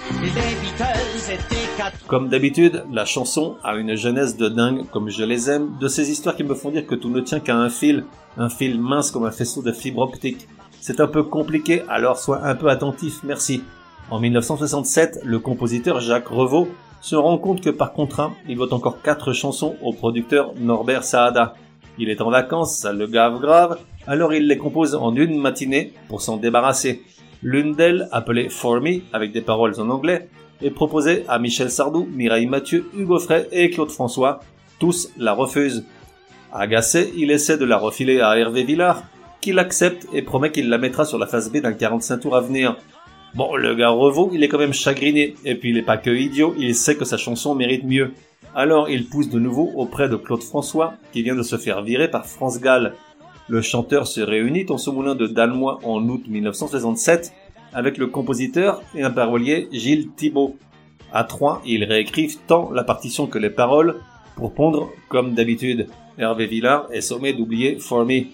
Comme 2.07 2.29
d'habitude, 2.29 2.85
la 2.93 3.05
chanson 3.05 3.57
a 3.63 3.77
une 3.77 3.95
jeunesse 3.97 4.37
de 4.37 4.49
dingue 4.49 4.85
comme 4.91 5.09
je 5.09 5.25
les 5.25 5.51
aime, 5.51 5.77
de 5.81 5.89
ces 5.89 6.11
histoires 6.11 6.37
qui 6.37 6.45
me 6.45 6.55
font 6.55 6.71
dire 6.71 6.87
que 6.87 6.95
tout 6.95 7.11
ne 7.11 7.21
tient 7.21 7.41
qu'à 7.41 7.57
un 7.57 7.71
fil, 7.71 8.05
un 8.37 8.49
fil 8.49 8.81
mince 8.81 9.11
comme 9.11 9.25
un 9.25 9.31
faisceau 9.31 9.63
de 9.63 9.73
fibre 9.73 10.03
optique. 10.03 10.49
C'est 10.81 11.01
un 11.01 11.07
peu 11.07 11.23
compliqué, 11.23 11.83
alors 11.89 12.19
sois 12.19 12.45
un 12.45 12.55
peu 12.55 12.69
attentif, 12.69 13.21
merci. 13.23 13.63
En 14.11 14.19
1967, 14.19 15.21
le 15.25 15.39
compositeur 15.39 16.01
Jacques 16.01 16.29
Revaux 16.29 16.69
se 17.01 17.17
rend 17.17 17.39
compte 17.39 17.61
que 17.61 17.71
par 17.71 17.93
contrat, 17.93 18.33
il 18.49 18.57
doit 18.57 18.75
encore 18.75 19.03
quatre 19.03 19.33
chansons 19.33 19.77
au 19.83 19.93
producteur 19.93 20.53
Norbert 20.59 21.05
Saada. 21.05 21.55
Il 21.99 22.11
est 22.11 22.21
en 22.21 22.31
vacances, 22.31 22.79
ça 22.79 22.93
le 22.93 23.07
gave 23.07 23.41
grave, 23.41 23.79
alors 24.07 24.33
il 24.35 24.47
les 24.47 24.57
compose 24.57 24.95
en 24.95 25.15
une 25.15 25.39
matinée 25.39 25.93
pour 26.09 26.23
s'en 26.23 26.37
débarrasser. 26.37 27.03
L'une 27.43 27.75
d'elles, 27.75 28.09
appelée 28.13 28.49
For 28.49 28.81
Me, 28.81 29.01
avec 29.13 29.33
des 29.33 29.41
paroles 29.41 29.81
en 29.81 29.89
anglais, 29.89 30.29
est 30.63 30.71
proposée 30.71 31.25
à 31.27 31.39
Michel 31.39 31.71
Sardou, 31.71 32.07
Mireille 32.13 32.47
Mathieu, 32.47 32.91
Hugo 32.95 33.19
Frey 33.19 33.49
et 33.51 33.71
Claude 33.71 33.91
François. 33.91 34.41
Tous 34.79 35.11
la 35.17 35.33
refusent. 35.33 35.85
Agacé, 36.53 37.13
il 37.17 37.31
essaie 37.31 37.57
de 37.57 37.65
la 37.65 37.79
refiler 37.79 38.21
à 38.21 38.37
Hervé 38.37 38.65
Villard, 38.65 39.05
qui 39.41 39.53
l'accepte 39.53 40.07
et 40.13 40.21
promet 40.21 40.51
qu'il 40.51 40.69
la 40.69 40.77
mettra 40.77 41.05
sur 41.05 41.19
la 41.19 41.27
face 41.27 41.51
B 41.51 41.59
d'un 41.59 41.73
45 41.73 42.19
tours 42.19 42.37
à 42.37 42.41
venir. 42.41 42.77
Bon, 43.35 43.57
le 43.57 43.75
gars 43.75 43.91
Revaux, 43.91 44.31
il 44.35 44.43
est 44.43 44.49
quand 44.49 44.59
même 44.59 44.75
chagriné, 44.75 45.35
et 45.45 45.55
puis 45.55 45.71
il 45.71 45.79
est 45.79 45.83
pas 45.83 45.97
que 45.97 46.11
idiot, 46.11 46.55
il 46.59 46.75
sait 46.75 46.97
que 46.97 47.05
sa 47.05 47.17
chanson 47.17 47.55
mérite 47.55 47.85
mieux. 47.85 48.13
Alors 48.55 48.91
il 48.91 49.07
pousse 49.07 49.31
de 49.31 49.39
nouveau 49.39 49.71
auprès 49.77 50.09
de 50.09 50.17
Claude 50.17 50.43
François, 50.43 50.95
qui 51.13 51.23
vient 51.23 51.37
de 51.37 51.43
se 51.43 51.57
faire 51.57 51.83
virer 51.83 52.11
par 52.11 52.27
France 52.27 52.61
Gall. 52.61 52.95
Le 53.51 53.63
chanteur 53.63 54.07
se 54.07 54.21
réunit 54.21 54.65
dans 54.65 54.79
ce 54.79 54.91
moulin 54.91 55.17
de 55.17 55.27
Dalmois 55.27 55.81
en 55.83 56.09
août 56.09 56.23
1967 56.29 57.33
avec 57.73 57.99
le 57.99 58.07
compositeur 58.07 58.81
et 58.95 59.03
un 59.03 59.11
parolier 59.11 59.69
Gilles 59.73 60.13
Thibault. 60.15 60.55
À 61.13 61.25
trois, 61.25 61.61
ils 61.67 61.83
réécrivent 61.83 62.39
tant 62.47 62.71
la 62.71 62.85
partition 62.85 63.27
que 63.27 63.39
les 63.39 63.51
paroles 63.51 63.97
pour 64.37 64.55
pondre 64.55 64.89
comme 65.09 65.35
d'habitude. 65.35 65.89
Hervé 66.17 66.47
Villard 66.47 66.87
est 66.93 67.01
sommé 67.01 67.33
d'oublier 67.33 67.81
For 67.81 68.07
Me. 68.07 68.27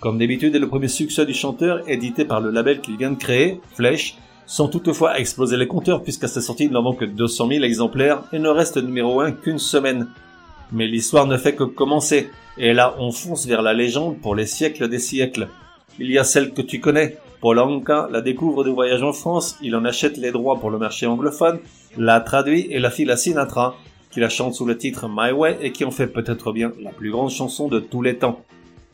Comme 0.00 0.18
d'habitude 0.18 0.54
est 0.54 0.58
le 0.58 0.68
premier 0.68 0.88
succès 0.88 1.24
du 1.24 1.32
chanteur 1.32 1.88
édité 1.88 2.26
par 2.26 2.42
le 2.42 2.50
label 2.50 2.82
qu'il 2.82 2.98
vient 2.98 3.12
de 3.12 3.16
créer, 3.16 3.62
Flèche, 3.72 4.18
sans 4.44 4.68
toutefois 4.68 5.18
exploser 5.18 5.56
les 5.56 5.66
compteurs 5.66 6.02
puisqu'à 6.02 6.28
sa 6.28 6.42
sortie 6.42 6.64
il 6.64 6.72
n'en 6.72 6.82
vend 6.82 6.92
que 6.92 7.06
200 7.06 7.48
000 7.48 7.64
exemplaires 7.64 8.24
et 8.34 8.38
ne 8.38 8.50
reste 8.50 8.76
numéro 8.76 9.22
1 9.22 9.32
qu'une 9.32 9.58
semaine. 9.58 10.08
Mais 10.72 10.86
l'histoire 10.86 11.26
ne 11.26 11.36
fait 11.36 11.54
que 11.54 11.64
commencer, 11.64 12.30
et 12.58 12.72
là 12.72 12.94
on 12.98 13.12
fonce 13.12 13.46
vers 13.46 13.62
la 13.62 13.72
légende 13.72 14.18
pour 14.18 14.34
les 14.34 14.46
siècles 14.46 14.88
des 14.88 14.98
siècles. 14.98 15.48
Il 15.98 16.10
y 16.10 16.18
a 16.18 16.24
celle 16.24 16.52
que 16.52 16.62
tu 16.62 16.80
connais, 16.80 17.16
Paul 17.40 17.58
Anka 17.58 18.08
la 18.10 18.20
découvre 18.20 18.64
de 18.64 18.70
voyage 18.70 19.02
en 19.02 19.12
France, 19.12 19.56
il 19.62 19.74
en 19.76 19.84
achète 19.84 20.16
les 20.16 20.32
droits 20.32 20.58
pour 20.58 20.70
le 20.70 20.78
marché 20.78 21.06
anglophone, 21.06 21.58
la 21.96 22.20
traduit 22.20 22.66
et 22.70 22.78
la 22.78 22.90
file 22.90 23.10
à 23.10 23.16
Sinatra, 23.16 23.76
qui 24.10 24.20
la 24.20 24.28
chante 24.28 24.54
sous 24.54 24.66
le 24.66 24.76
titre 24.76 25.08
My 25.08 25.32
Way 25.32 25.58
et 25.62 25.72
qui 25.72 25.84
en 25.84 25.90
fait 25.90 26.08
peut-être 26.08 26.52
bien 26.52 26.72
la 26.82 26.90
plus 26.90 27.10
grande 27.10 27.30
chanson 27.30 27.68
de 27.68 27.78
tous 27.78 28.02
les 28.02 28.16
temps. 28.16 28.44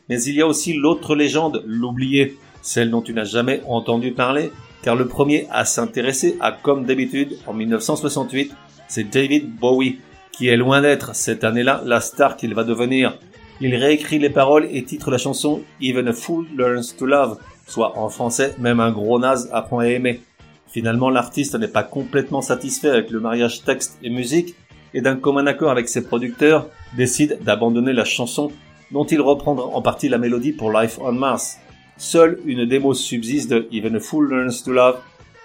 Mais 0.09 0.21
il 0.21 0.35
y 0.35 0.41
a 0.41 0.47
aussi 0.47 0.73
l'autre 0.73 1.15
légende, 1.15 1.63
l'oublié, 1.65 2.37
celle 2.61 2.91
dont 2.91 3.01
tu 3.01 3.13
n'as 3.13 3.25
jamais 3.25 3.61
entendu 3.67 4.11
parler, 4.11 4.51
car 4.83 4.95
le 4.95 5.07
premier 5.07 5.47
à 5.51 5.65
s'intéresser 5.65 6.37
à 6.39 6.51
Comme 6.51 6.85
d'habitude 6.85 7.37
en 7.47 7.53
1968, 7.53 8.53
c'est 8.87 9.09
David 9.09 9.49
Bowie, 9.55 9.97
qui 10.35 10.49
est 10.49 10.57
loin 10.57 10.81
d'être 10.81 11.15
cette 11.15 11.43
année-là 11.43 11.81
la 11.85 12.01
star 12.01 12.35
qu'il 12.35 12.53
va 12.53 12.63
devenir. 12.63 13.17
Il 13.61 13.73
réécrit 13.73 14.19
les 14.19 14.29
paroles 14.29 14.67
et 14.69 14.83
titre 14.83 15.09
la 15.09 15.17
chanson 15.17 15.61
Even 15.81 16.09
a 16.09 16.13
Fool 16.13 16.45
Learns 16.57 16.93
to 16.97 17.05
Love, 17.05 17.39
soit 17.67 17.97
en 17.97 18.09
français, 18.09 18.53
même 18.59 18.81
un 18.81 18.91
gros 18.91 19.17
naze 19.17 19.49
apprend 19.53 19.79
à 19.79 19.87
aimer. 19.87 20.21
Finalement, 20.67 21.09
l'artiste 21.09 21.55
n'est 21.55 21.69
pas 21.69 21.83
complètement 21.83 22.41
satisfait 22.41 22.89
avec 22.89 23.11
le 23.11 23.21
mariage 23.21 23.63
texte 23.63 23.97
et 24.03 24.09
musique, 24.09 24.55
et 24.93 25.01
d'un 25.01 25.15
commun 25.15 25.47
accord 25.47 25.71
avec 25.71 25.87
ses 25.87 26.03
producteurs, 26.03 26.67
décide 26.97 27.39
d'abandonner 27.43 27.93
la 27.93 28.03
chanson, 28.03 28.51
dont 28.91 29.05
il 29.05 29.21
reprendra 29.21 29.67
en 29.67 29.81
partie 29.81 30.09
la 30.09 30.17
mélodie 30.17 30.51
pour 30.51 30.71
Life 30.71 30.99
on 31.01 31.13
Mars. 31.13 31.59
Seule 31.97 32.39
une 32.45 32.65
démo 32.65 32.93
subsiste 32.93 33.49
de 33.49 33.67
Even 33.71 33.95
a 33.95 33.99
Fool 34.01 34.29
Learns 34.29 34.63
to 34.65 34.73
Love. 34.73 34.97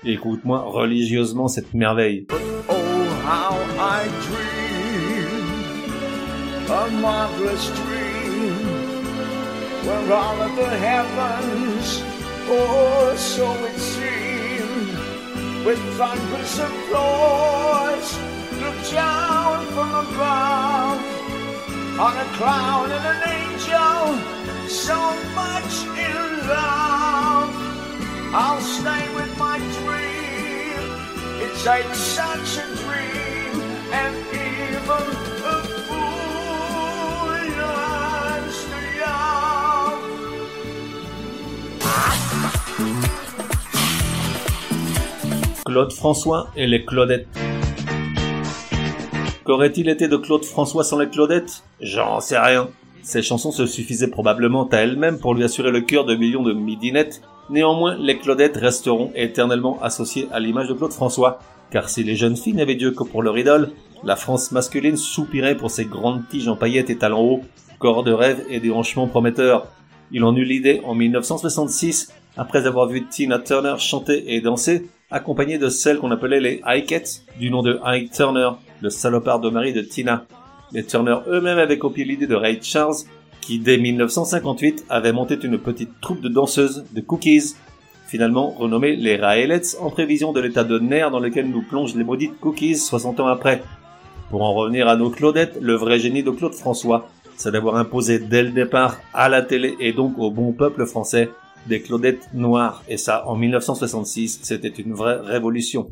Écoute-moi 0.05 0.63
religieusement 0.67 1.47
cette 1.47 1.75
merveille. 1.75 2.27
Oh, 2.69 2.75
a 6.91 6.93
marvelous 7.01 7.67
dream 7.81 8.55
where 9.87 10.13
all 10.13 10.43
of 10.43 10.57
the 10.57 10.71
heavens, 10.89 12.03
oh, 12.49 13.15
so 13.17 13.47
it 13.65 13.79
seemed, 13.79 15.65
with 15.65 15.81
thunderous 15.97 16.59
applause, 16.59 18.09
looked 18.63 18.91
down 18.93 19.67
from 19.75 19.91
above 20.05 21.01
on 22.07 22.15
a 22.17 22.29
cloud 22.39 22.91
and 22.97 23.07
an 23.15 23.21
angel, 23.39 24.69
so 24.69 25.01
much 25.35 25.73
in 26.09 26.49
love. 26.49 27.51
I'll 28.33 28.65
stay 28.79 29.05
with 29.15 29.33
my 29.39 29.59
dream. 29.79 30.83
It's 31.45 31.65
like 31.65 31.95
such 31.95 32.51
a 32.65 32.67
dream, 32.83 33.61
and 33.93 34.15
even 34.35 35.30
Claude 45.71 45.93
François 45.93 46.49
et 46.57 46.67
les 46.67 46.85
Claudettes. 46.85 47.29
Qu'aurait-il 49.45 49.89
été 49.89 50.09
de 50.09 50.17
Claude 50.17 50.45
François 50.45 50.83
sans 50.83 50.99
les 50.99 51.09
Claudettes? 51.09 51.63
J'en 51.81 52.19
sais 52.19 52.41
rien. 52.41 52.71
Ces 53.03 53.23
chansons 53.23 53.53
se 53.53 53.67
suffisaient 53.67 54.11
probablement 54.11 54.69
à 54.69 54.79
elles-mêmes 54.79 55.21
pour 55.21 55.33
lui 55.33 55.45
assurer 55.45 55.71
le 55.71 55.83
cœur 55.83 56.07
de 56.07 56.17
millions 56.17 56.43
de 56.43 56.53
midinettes. 56.53 57.23
Néanmoins, 57.51 57.97
les 58.01 58.19
Claudettes 58.19 58.57
resteront 58.57 59.13
éternellement 59.15 59.81
associées 59.81 60.27
à 60.33 60.41
l'image 60.41 60.67
de 60.67 60.75
Claude 60.75 60.93
François. 60.93 61.39
Car 61.71 61.89
si 61.89 62.03
les 62.03 62.17
jeunes 62.17 62.37
filles 62.37 62.55
n'avaient 62.55 62.75
Dieu 62.75 62.91
que 62.91 63.05
pour 63.05 63.23
leur 63.23 63.39
idole, 63.39 63.71
la 64.03 64.17
France 64.17 64.51
masculine 64.51 64.97
soupirait 64.97 65.57
pour 65.57 65.71
ses 65.71 65.85
grandes 65.85 66.27
tiges 66.29 66.49
en 66.49 66.57
paillettes 66.57 66.91
et 66.91 66.99
talons 66.99 67.35
hauts, 67.35 67.45
corps 67.79 68.03
de 68.03 68.13
rêve 68.13 68.45
et 68.51 68.59
déhanchements 68.59 69.07
prometteurs. 69.07 69.69
Il 70.11 70.25
en 70.25 70.35
eut 70.35 70.45
l'idée 70.45 70.81
en 70.85 70.97
1966, 70.97 72.13
après 72.37 72.67
avoir 72.67 72.89
vu 72.89 73.07
Tina 73.07 73.39
Turner 73.39 73.77
chanter 73.79 74.35
et 74.35 74.41
danser, 74.41 74.89
accompagnée 75.11 75.59
de 75.59 75.69
celles 75.69 75.99
qu'on 75.99 76.11
appelait 76.11 76.41
les 76.41 76.61
Ikettes, 76.65 77.25
du 77.39 77.51
nom 77.51 77.63
de 77.63 77.81
Ike 77.85 78.13
Turner, 78.13 78.51
le 78.81 78.91
salopard 78.91 79.41
de 79.41 79.51
mari 79.51 79.73
de 79.73 79.83
Tina. 79.83 80.25
Les 80.73 80.85
Turner 80.85 81.17
eux-mêmes 81.29 81.59
avaient 81.59 81.79
copié 81.79 82.05
l'idée 82.05 82.27
de 82.27 82.35
Ray 82.35 82.61
Charles, 82.63 82.95
qui 83.41 83.59
dès 83.59 83.79
1958 83.79 84.87
avait 84.89 85.13
monté 85.13 85.37
une 85.43 85.59
petite 85.59 86.01
troupe 86.01 86.21
de 86.21 86.29
danseuses, 86.29 86.85
de 86.93 87.01
cookies, 87.01 87.55
finalement 88.07 88.51
renommée 88.51 88.97
les 88.97 89.17
Raelettes 89.17 89.77
en 89.81 89.91
prévision 89.91 90.33
de 90.33 90.41
l'état 90.41 90.65
de 90.65 90.79
nerfs 90.79 91.11
dans 91.11 91.21
lequel 91.21 91.49
nous 91.49 91.63
plongent 91.63 91.97
les 91.97 92.05
maudites 92.05 92.39
cookies 92.39 92.77
60 92.77 93.21
ans 93.21 93.27
après. 93.27 93.63
Pour 94.31 94.43
en 94.43 94.55
revenir 94.55 94.87
à 94.87 94.97
nos 94.97 95.11
Claudettes, 95.11 95.59
le 95.61 95.75
vrai 95.75 95.99
génie 95.99 96.23
de 96.23 96.31
Claude 96.31 96.55
François, 96.55 97.09
c'est 97.37 97.51
d'avoir 97.51 97.77
imposé 97.77 98.19
dès 98.19 98.43
le 98.43 98.51
départ 98.51 98.99
à 99.15 99.29
la 99.29 99.43
télé 99.43 99.75
et 99.81 99.93
donc 99.93 100.19
au 100.19 100.31
bon 100.31 100.53
peuple 100.53 100.87
français 100.87 101.31
des 101.71 101.81
Claudettes 101.81 102.29
noires. 102.35 102.83
Et 102.89 102.99
ça, 102.99 103.27
en 103.27 103.37
1966, 103.37 104.41
c'était 104.43 104.69
une 104.69 104.93
vraie 104.93 105.21
révolution. 105.21 105.89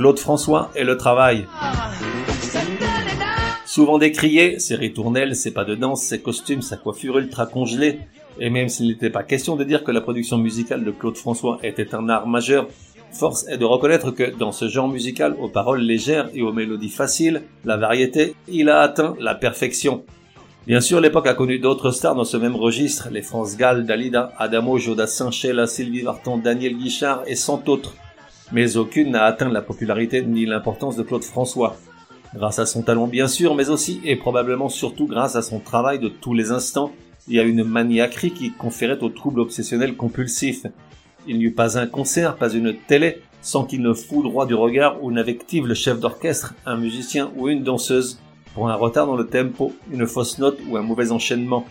Claude 0.00 0.18
François 0.18 0.70
et 0.74 0.84
le 0.84 0.96
travail. 0.96 1.46
Souvent 3.66 3.98
décrié, 3.98 4.58
ses 4.58 4.74
ritournelles, 4.74 5.36
ses 5.36 5.50
pas 5.50 5.66
de 5.66 5.74
danse, 5.74 6.00
ses 6.00 6.22
costumes, 6.22 6.62
sa 6.62 6.78
coiffure 6.78 7.18
ultra 7.18 7.44
congelée, 7.44 7.98
et 8.38 8.48
même 8.48 8.70
s'il 8.70 8.86
n'était 8.86 9.10
pas 9.10 9.24
question 9.24 9.56
de 9.56 9.64
dire 9.64 9.84
que 9.84 9.90
la 9.90 10.00
production 10.00 10.38
musicale 10.38 10.84
de 10.84 10.90
Claude 10.90 11.18
François 11.18 11.58
était 11.62 11.94
un 11.94 12.08
art 12.08 12.26
majeur, 12.26 12.66
force 13.12 13.46
est 13.48 13.58
de 13.58 13.66
reconnaître 13.66 14.10
que 14.10 14.34
dans 14.34 14.52
ce 14.52 14.68
genre 14.68 14.88
musical 14.88 15.36
aux 15.38 15.50
paroles 15.50 15.82
légères 15.82 16.30
et 16.32 16.40
aux 16.40 16.54
mélodies 16.54 16.88
faciles, 16.88 17.42
la 17.66 17.76
variété, 17.76 18.34
il 18.48 18.70
a 18.70 18.80
atteint 18.80 19.14
la 19.20 19.34
perfection. 19.34 20.04
Bien 20.66 20.80
sûr, 20.80 21.02
l'époque 21.02 21.26
a 21.26 21.34
connu 21.34 21.58
d'autres 21.58 21.90
stars 21.90 22.14
dans 22.14 22.24
ce 22.24 22.38
même 22.38 22.56
registre, 22.56 23.10
les 23.12 23.20
France 23.20 23.58
Gall, 23.58 23.84
Dalida, 23.84 24.32
Adamo, 24.38 24.78
Jodassin, 24.78 25.30
Sheila, 25.30 25.66
Sylvie 25.66 26.00
Vartan, 26.00 26.38
Daniel 26.38 26.78
Guichard 26.78 27.22
et 27.26 27.36
cent 27.36 27.62
autres. 27.68 27.96
Mais 28.52 28.76
aucune 28.76 29.12
n'a 29.12 29.24
atteint 29.24 29.48
la 29.48 29.62
popularité 29.62 30.22
ni 30.22 30.44
l'importance 30.44 30.96
de 30.96 31.02
Claude 31.02 31.22
François. 31.22 31.76
Grâce 32.34 32.58
à 32.58 32.66
son 32.66 32.82
talent 32.82 33.06
bien 33.06 33.28
sûr, 33.28 33.54
mais 33.54 33.70
aussi 33.70 34.00
et 34.04 34.16
probablement 34.16 34.68
surtout 34.68 35.06
grâce 35.06 35.36
à 35.36 35.42
son 35.42 35.60
travail 35.60 35.98
de 35.98 36.08
tous 36.08 36.34
les 36.34 36.50
instants 36.50 36.92
et 37.28 37.38
à 37.38 37.44
une 37.44 37.64
maniaquerie 37.64 38.32
qui 38.32 38.52
conférait 38.52 39.02
au 39.02 39.08
trouble 39.08 39.40
obsessionnel 39.40 39.96
compulsif. 39.96 40.66
Il 41.26 41.38
n'y 41.38 41.44
eut 41.44 41.54
pas 41.54 41.78
un 41.78 41.86
concert, 41.86 42.36
pas 42.36 42.52
une 42.52 42.74
télé, 42.74 43.22
sans 43.42 43.64
qu'il 43.64 43.82
ne 43.82 43.92
foudroie 43.92 44.46
du 44.46 44.54
regard 44.54 45.02
ou 45.02 45.12
n'invective 45.12 45.66
le 45.66 45.74
chef 45.74 46.00
d'orchestre, 46.00 46.54
un 46.66 46.76
musicien 46.76 47.30
ou 47.36 47.48
une 47.48 47.62
danseuse, 47.62 48.20
pour 48.54 48.68
un 48.68 48.74
retard 48.74 49.06
dans 49.06 49.16
le 49.16 49.26
tempo, 49.26 49.72
une 49.92 50.06
fausse 50.06 50.38
note 50.38 50.58
ou 50.68 50.76
un 50.76 50.82
mauvais 50.82 51.12
enchaînement. 51.12 51.64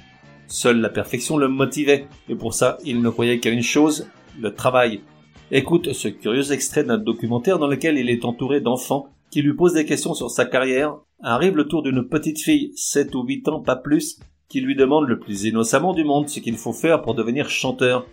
Seule 0.48 0.80
la 0.80 0.90
perfection 0.90 1.38
le 1.38 1.48
motivait, 1.48 2.08
et 2.30 2.36
pour 2.36 2.54
ça, 2.54 2.78
il 2.86 3.02
ne 3.02 3.10
croyait 3.10 3.40
qu'à 3.40 3.50
une 3.50 3.64
chose, 3.64 4.08
le 4.40 4.54
travail. 4.54 5.02
Écoute 5.51 5.94
ce 5.94 6.08
curieux 6.08 6.51
extrait 6.51 6.84
d'un 6.84 7.00
documentaire 7.00 7.58
dans 7.58 7.68
lequel 7.68 7.98
il 7.98 8.12
est 8.12 8.24
entouré 8.24 8.62
d'enfants 8.62 9.08
qui 9.32 9.41
lui 9.41 9.56
posent 9.56 9.74
des 9.74 9.86
questions 9.86 10.13
sur 10.13 10.29
sa 10.29 10.46
carrière. 10.46 10.98
Arrive 11.24 11.56
le 11.56 11.68
tour 11.68 11.82
d'une 11.82 12.08
petite 12.08 12.39
fille, 12.39 12.72
7 12.75 13.15
ou 13.15 13.24
8 13.24 13.48
ans, 13.48 13.60
pas 13.60 13.75
plus, 13.75 14.20
qui 14.48 14.62
lui 14.62 14.75
demande 14.75 15.08
le 15.08 15.18
plus 15.18 15.46
innocemment 15.46 15.94
du 15.94 16.03
monde 16.03 16.29
ce 16.29 16.39
qu'il 16.39 16.56
faut 16.56 16.72
faire 16.72 17.01
pour 17.01 17.15
devenir 17.15 17.50
chanteur. 17.50 18.06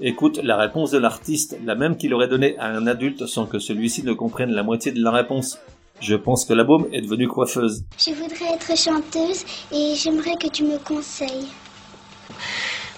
Écoute 0.00 0.38
la 0.44 0.56
réponse 0.56 0.92
de 0.92 0.98
l'artiste, 0.98 1.58
la 1.64 1.74
même 1.74 1.96
qu'il 1.96 2.14
aurait 2.14 2.28
donnée 2.28 2.56
à 2.58 2.68
un 2.68 2.86
adulte 2.86 3.26
sans 3.26 3.46
que 3.46 3.58
celui-ci 3.58 4.04
ne 4.04 4.12
comprenne 4.12 4.52
la 4.52 4.62
moitié 4.62 4.92
de 4.92 5.02
la 5.02 5.10
réponse. 5.10 5.58
Je 6.00 6.14
pense 6.14 6.44
que 6.44 6.52
la 6.52 6.62
baume 6.62 6.86
est 6.92 7.00
devenue 7.00 7.26
coiffeuse. 7.26 7.84
Je 7.98 8.12
voudrais 8.12 8.54
être 8.54 8.78
chanteuse 8.78 9.44
et 9.72 9.94
j'aimerais 9.96 10.36
que 10.40 10.48
tu 10.48 10.62
me 10.62 10.78
conseilles. 10.78 11.48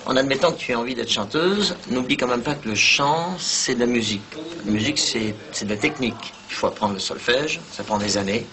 En 0.06 0.16
admettant 0.16 0.52
que 0.52 0.56
tu 0.58 0.72
aies 0.72 0.74
envie 0.74 0.94
d'être 0.94 1.10
chanteuse, 1.10 1.76
n'oublie 1.90 2.16
quand 2.16 2.26
même 2.28 2.42
pas 2.42 2.54
que 2.54 2.68
le 2.68 2.74
chant, 2.74 3.36
c'est 3.38 3.74
de 3.74 3.80
la 3.80 3.86
musique. 3.86 4.34
La 4.64 4.70
musique, 4.70 4.98
c'est 4.98 5.32
de 5.64 5.68
la 5.68 5.76
technique. 5.76 6.34
Il 6.48 6.54
faut 6.54 6.66
apprendre 6.66 6.94
le 6.94 6.98
solfège, 6.98 7.60
ça 7.70 7.84
prend 7.84 7.98
des 7.98 8.16
années. 8.16 8.48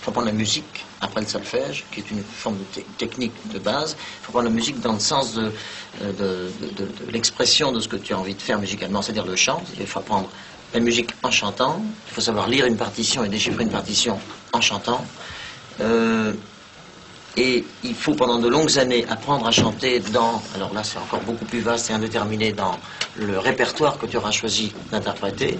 Il 0.00 0.04
faut 0.04 0.10
apprendre 0.10 0.28
la 0.28 0.32
musique 0.32 0.86
après 1.00 1.20
le 1.22 1.26
solfège, 1.26 1.86
qui 1.90 2.00
est 2.00 2.10
une 2.10 2.22
forme 2.24 2.58
de 2.58 2.64
te- 2.64 2.80
technique 2.96 3.46
de 3.48 3.58
base. 3.58 3.96
Il 3.98 4.24
faut 4.24 4.30
apprendre 4.30 4.44
la 4.48 4.54
musique 4.54 4.78
dans 4.80 4.92
le 4.92 5.00
sens 5.00 5.34
de, 5.34 5.52
euh, 6.00 6.12
de- 6.12 6.52
de 6.86 7.10
l'expression 7.10 7.72
de 7.72 7.80
ce 7.80 7.88
que 7.88 7.96
tu 7.96 8.12
as 8.12 8.18
envie 8.18 8.34
de 8.36 8.42
faire 8.42 8.58
musicalement, 8.60 9.02
c'est-à-dire 9.02 9.26
le 9.26 9.36
chant. 9.36 9.64
Il 9.78 9.86
faut 9.86 9.98
apprendre 9.98 10.30
la 10.72 10.80
musique 10.80 11.10
en 11.22 11.30
chantant. 11.30 11.84
Il 12.06 12.12
faut 12.12 12.20
savoir 12.20 12.46
lire 12.48 12.66
une 12.66 12.76
partition 12.76 13.24
et 13.24 13.28
déchiffrer 13.28 13.64
une 13.64 13.70
partition 13.70 14.22
en 14.52 14.60
chantant. 14.60 15.04
Euh, 15.80 16.34
et 17.38 17.64
il 17.84 17.94
faut 17.94 18.14
pendant 18.14 18.40
de 18.40 18.48
longues 18.48 18.78
années 18.78 19.04
apprendre 19.08 19.46
à 19.46 19.52
chanter 19.52 20.00
dans, 20.00 20.42
alors 20.54 20.74
là 20.74 20.82
c'est 20.82 20.98
encore 20.98 21.20
beaucoup 21.22 21.44
plus 21.44 21.60
vaste 21.60 21.88
et 21.88 21.92
indéterminé, 21.92 22.52
dans 22.52 22.74
le 23.14 23.38
répertoire 23.38 23.96
que 23.96 24.06
tu 24.06 24.16
auras 24.16 24.32
choisi 24.32 24.72
d'interpréter. 24.90 25.56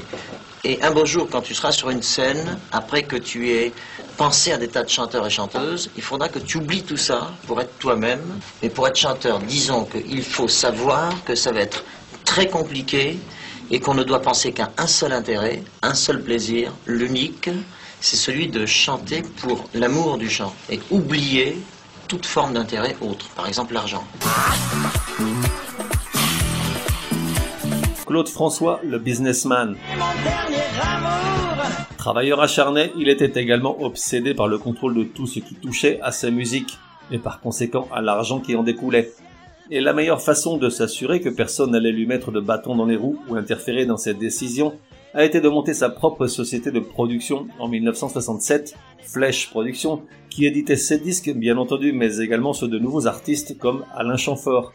Et 0.65 0.83
un 0.83 0.91
beau 0.91 1.07
jour, 1.07 1.29
quand 1.31 1.41
tu 1.41 1.55
seras 1.55 1.71
sur 1.71 1.91
une 1.91 2.03
scène, 2.03 2.59
après 2.73 3.05
que 3.05 3.15
tu 3.15 3.51
aies 3.51 3.73
pensé 4.17 4.51
à 4.51 4.59
des 4.59 4.67
tas 4.67 4.83
de 4.83 4.89
chanteurs 4.89 5.25
et 5.25 5.31
chanteuses, 5.31 5.89
il 5.95 6.03
faudra 6.03 6.29
que 6.29 6.41
tu 6.41 6.59
oublies 6.59 6.83
tout 6.83 6.97
ça 6.97 7.31
pour 7.47 7.61
être 7.61 7.79
toi-même. 7.79 8.41
Mais 8.61 8.69
pour 8.69 8.89
être 8.89 8.97
chanteur, 8.97 9.39
disons 9.39 9.85
qu'il 9.85 10.25
faut 10.25 10.49
savoir 10.49 11.23
que 11.25 11.37
ça 11.37 11.53
va 11.53 11.61
être 11.61 11.85
très 12.25 12.49
compliqué 12.49 13.21
et 13.71 13.79
qu'on 13.79 13.95
ne 13.95 14.03
doit 14.03 14.21
penser 14.21 14.53
qu'à 14.53 14.73
un 14.79 14.89
seul 14.89 15.13
intérêt, 15.13 15.63
un 15.83 15.95
seul 15.95 16.25
plaisir, 16.25 16.73
l'unique, 16.87 17.49
c'est 18.00 18.17
celui 18.17 18.49
de 18.49 18.67
chanter 18.67 19.23
pour 19.40 19.69
l'amour 19.75 20.19
du 20.19 20.28
chant 20.28 20.55
et 20.71 20.81
oublier 20.90 21.57
toute 22.07 22.26
forme 22.26 22.55
d'intérêt 22.55 22.97
autre, 23.00 23.28
par 23.31 23.47
exemple 23.47 23.75
l'argent. 23.75 24.05
Claude 28.07 28.29
François, 28.29 28.81
le 28.83 28.99
businessman. 28.99 29.77
Travailleur 31.99 32.40
acharné, 32.40 32.90
il 32.96 33.11
était 33.11 33.38
également 33.38 33.83
obsédé 33.83 34.33
par 34.33 34.49
le 34.49 34.57
contrôle 34.57 34.94
de 34.94 35.05
tout 35.05 35.27
ce 35.27 35.40
qui 35.40 35.55
touchait 35.55 36.01
à 36.03 36.11
sa 36.11 36.31
musique, 36.31 36.79
et 37.11 37.18
par 37.18 37.40
conséquent 37.40 37.88
à 37.92 38.01
l'argent 38.01 38.40
qui 38.40 38.57
en 38.57 38.62
découlait. 38.62 39.12
Et 39.70 39.81
la 39.81 39.92
meilleure 39.92 40.23
façon 40.23 40.57
de 40.57 40.70
s'assurer 40.70 41.20
que 41.20 41.29
personne 41.29 41.73
n'allait 41.73 41.92
lui 41.92 42.07
mettre 42.07 42.33
de 42.33 42.40
bâton 42.40 42.77
dans 42.77 42.87
les 42.87 42.96
roues 42.96 43.18
ou 43.29 43.35
interférer 43.35 43.85
dans 43.85 43.99
ses 43.99 44.14
décisions 44.14 44.75
a 45.14 45.25
été 45.25 45.40
de 45.40 45.49
monter 45.49 45.75
sa 45.75 45.88
propre 45.88 46.27
société 46.27 46.71
de 46.71 46.81
production 46.81 47.47
en 47.59 47.68
1967, 47.68 48.77
Flèche 49.03 49.51
Production, 49.51 50.03
qui 50.29 50.47
éditait 50.47 50.77
ses 50.77 50.99
disques 50.99 51.33
bien 51.33 51.57
entendu, 51.57 51.92
mais 51.92 52.18
également 52.18 52.53
ceux 52.53 52.68
de 52.68 52.79
nouveaux 52.79 53.07
artistes 53.07 53.59
comme 53.59 53.85
Alain 53.94 54.16
Chamfort. 54.16 54.73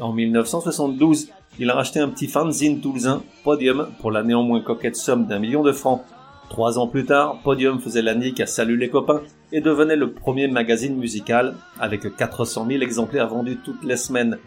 En 0.00 0.12
1972, 0.12 1.30
il 1.58 1.70
a 1.70 1.74
racheté 1.74 2.00
un 2.00 2.08
petit 2.08 2.28
fanzine 2.28 2.80
toulousain, 2.80 3.22
Podium, 3.44 3.88
pour 4.00 4.10
la 4.10 4.22
néanmoins 4.22 4.60
coquette 4.60 4.96
somme 4.96 5.26
d'un 5.26 5.38
million 5.38 5.62
de 5.62 5.72
francs. 5.72 6.02
Trois 6.48 6.78
ans 6.78 6.86
plus 6.86 7.04
tard, 7.04 7.40
Podium 7.42 7.78
faisait 7.78 8.02
la 8.02 8.14
nique 8.14 8.40
à 8.40 8.46
Salut 8.46 8.76
les 8.76 8.88
copains 8.88 9.22
et 9.52 9.60
devenait 9.60 9.96
le 9.96 10.12
premier 10.12 10.48
magazine 10.48 10.96
musical 10.96 11.56
avec 11.78 12.16
400 12.16 12.66
000 12.68 12.82
exemplaires 12.82 13.28
vendus 13.28 13.58
toutes 13.62 13.84
les 13.84 13.96
semaines. 13.96 14.38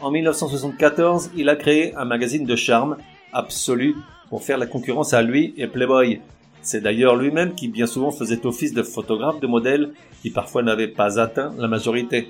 En 0.00 0.10
1974, 0.10 1.32
il 1.36 1.48
a 1.50 1.56
créé 1.56 1.94
un 1.96 2.06
magazine 2.06 2.46
de 2.46 2.56
charme, 2.56 2.96
Absolu, 3.32 3.94
pour 4.30 4.42
faire 4.42 4.56
la 4.56 4.66
concurrence 4.66 5.12
à 5.12 5.22
lui 5.22 5.52
et 5.58 5.66
Playboy. 5.66 6.20
C'est 6.62 6.80
d'ailleurs 6.80 7.16
lui-même 7.16 7.54
qui 7.54 7.68
bien 7.68 7.86
souvent 7.86 8.10
faisait 8.10 8.46
office 8.46 8.72
de 8.72 8.82
photographe 8.82 9.40
de 9.40 9.46
modèles 9.46 9.90
qui 10.22 10.30
parfois 10.30 10.62
n'avaient 10.62 10.88
pas 10.88 11.18
atteint 11.18 11.52
la 11.58 11.68
majorité. 11.68 12.28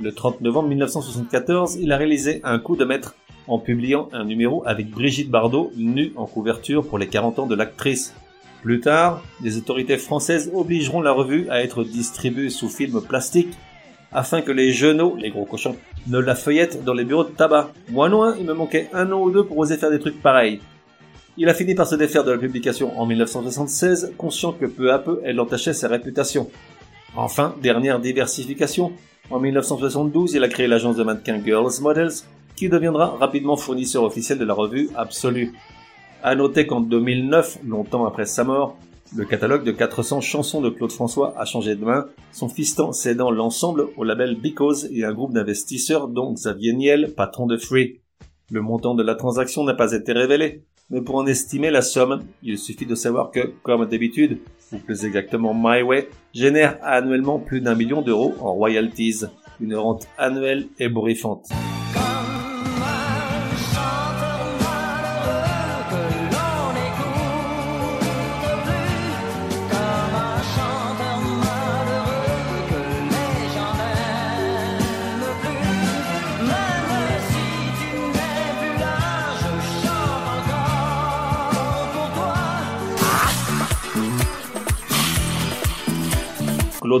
Le 0.00 0.12
30 0.12 0.40
novembre 0.40 0.68
1974, 0.70 1.76
il 1.80 1.92
a 1.92 1.96
réalisé 1.96 2.40
un 2.42 2.58
coup 2.58 2.76
de 2.76 2.84
maître 2.84 3.14
en 3.46 3.58
publiant 3.58 4.08
un 4.12 4.24
numéro 4.24 4.62
avec 4.66 4.90
Brigitte 4.90 5.30
Bardot 5.30 5.70
nue 5.76 6.12
en 6.16 6.26
couverture 6.26 6.86
pour 6.86 6.98
les 6.98 7.08
40 7.08 7.40
ans 7.40 7.46
de 7.46 7.54
l'actrice. 7.54 8.14
Plus 8.62 8.80
tard, 8.80 9.22
les 9.42 9.58
autorités 9.58 9.98
françaises 9.98 10.50
obligeront 10.54 11.02
la 11.02 11.12
revue 11.12 11.48
à 11.50 11.62
être 11.62 11.84
distribuée 11.84 12.48
sous 12.48 12.68
film 12.68 13.02
plastique 13.02 13.52
afin 14.10 14.40
que 14.40 14.52
les 14.52 14.72
genoux, 14.72 15.16
les 15.16 15.30
gros 15.30 15.44
cochons, 15.44 15.76
ne 16.06 16.18
la 16.18 16.34
feuillettent 16.34 16.84
dans 16.84 16.94
les 16.94 17.04
bureaux 17.04 17.24
de 17.24 17.30
tabac. 17.30 17.70
Moi 17.90 18.08
loin, 18.08 18.34
il 18.38 18.46
me 18.46 18.54
manquait 18.54 18.88
un 18.92 19.10
an 19.12 19.20
ou 19.20 19.30
deux 19.30 19.44
pour 19.44 19.58
oser 19.58 19.76
faire 19.76 19.90
des 19.90 19.98
trucs 19.98 20.22
pareils. 20.22 20.60
Il 21.36 21.48
a 21.48 21.54
fini 21.54 21.74
par 21.74 21.88
se 21.88 21.96
défaire 21.96 22.22
de 22.22 22.30
la 22.30 22.38
publication 22.38 22.96
en 22.96 23.06
1976, 23.06 24.12
conscient 24.16 24.52
que 24.52 24.66
peu 24.66 24.92
à 24.92 25.00
peu 25.00 25.20
elle 25.24 25.40
entachait 25.40 25.72
sa 25.72 25.88
réputation. 25.88 26.48
Enfin, 27.16 27.56
dernière 27.60 27.98
diversification, 27.98 28.92
en 29.30 29.40
1972, 29.40 30.34
il 30.34 30.44
a 30.44 30.48
créé 30.48 30.68
l'agence 30.68 30.94
de 30.94 31.02
mannequins 31.02 31.42
Girls 31.44 31.80
Models, 31.80 32.12
qui 32.54 32.68
deviendra 32.68 33.16
rapidement 33.18 33.56
fournisseur 33.56 34.04
officiel 34.04 34.38
de 34.38 34.44
la 34.44 34.54
revue 34.54 34.90
Absolue. 34.94 35.54
À 36.22 36.36
noter 36.36 36.68
qu'en 36.68 36.80
2009, 36.80 37.58
longtemps 37.66 38.06
après 38.06 38.26
sa 38.26 38.44
mort, 38.44 38.76
le 39.16 39.24
catalogue 39.24 39.64
de 39.64 39.72
400 39.72 40.20
chansons 40.20 40.60
de 40.60 40.70
Claude 40.70 40.92
François 40.92 41.34
a 41.36 41.44
changé 41.44 41.74
de 41.74 41.84
main, 41.84 42.06
son 42.30 42.48
fiston 42.48 42.92
cédant 42.92 43.32
l'ensemble 43.32 43.88
au 43.96 44.04
label 44.04 44.36
Because 44.40 44.88
et 44.92 45.04
un 45.04 45.12
groupe 45.12 45.32
d'investisseurs 45.32 46.06
dont 46.06 46.32
Xavier 46.32 46.74
Niel, 46.74 47.12
patron 47.16 47.46
de 47.46 47.56
Free. 47.56 48.00
Le 48.52 48.60
montant 48.60 48.94
de 48.94 49.02
la 49.02 49.16
transaction 49.16 49.64
n'a 49.64 49.74
pas 49.74 49.92
été 49.92 50.12
révélé, 50.12 50.62
mais 50.90 51.00
pour 51.00 51.16
en 51.16 51.26
estimer 51.26 51.70
la 51.70 51.82
somme, 51.82 52.24
il 52.42 52.58
suffit 52.58 52.86
de 52.86 52.94
savoir 52.94 53.30
que, 53.30 53.52
comme 53.62 53.86
d'habitude, 53.86 54.38
ou 54.72 54.78
plus 54.78 55.04
exactement 55.04 55.54
My 55.54 55.82
Way, 55.82 56.08
génère 56.32 56.78
annuellement 56.82 57.38
plus 57.38 57.60
d'un 57.60 57.74
million 57.74 58.02
d'euros 58.02 58.34
en 58.40 58.52
royalties. 58.52 59.24
Une 59.60 59.76
rente 59.76 60.08
annuelle 60.18 60.66
ébouriffante. 60.78 61.48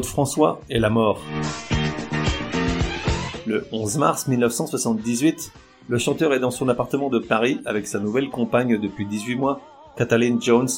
François 0.02 0.60
et 0.68 0.80
la 0.80 0.90
mort. 0.90 1.20
Le 3.46 3.66
11 3.70 3.98
mars 3.98 4.26
1978, 4.26 5.52
le 5.88 5.98
chanteur 5.98 6.32
est 6.32 6.40
dans 6.40 6.50
son 6.50 6.68
appartement 6.68 7.10
de 7.10 7.18
Paris 7.18 7.60
avec 7.66 7.86
sa 7.86 8.00
nouvelle 8.00 8.30
compagne 8.30 8.78
depuis 8.78 9.06
18 9.06 9.36
mois, 9.36 9.60
Kathleen 9.96 10.40
Jones, 10.42 10.68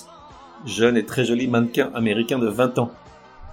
jeune 0.66 0.96
et 0.96 1.06
très 1.06 1.24
joli 1.24 1.46
mannequin 1.46 1.90
américain 1.94 2.38
de 2.38 2.48
20 2.48 2.78
ans. 2.78 2.90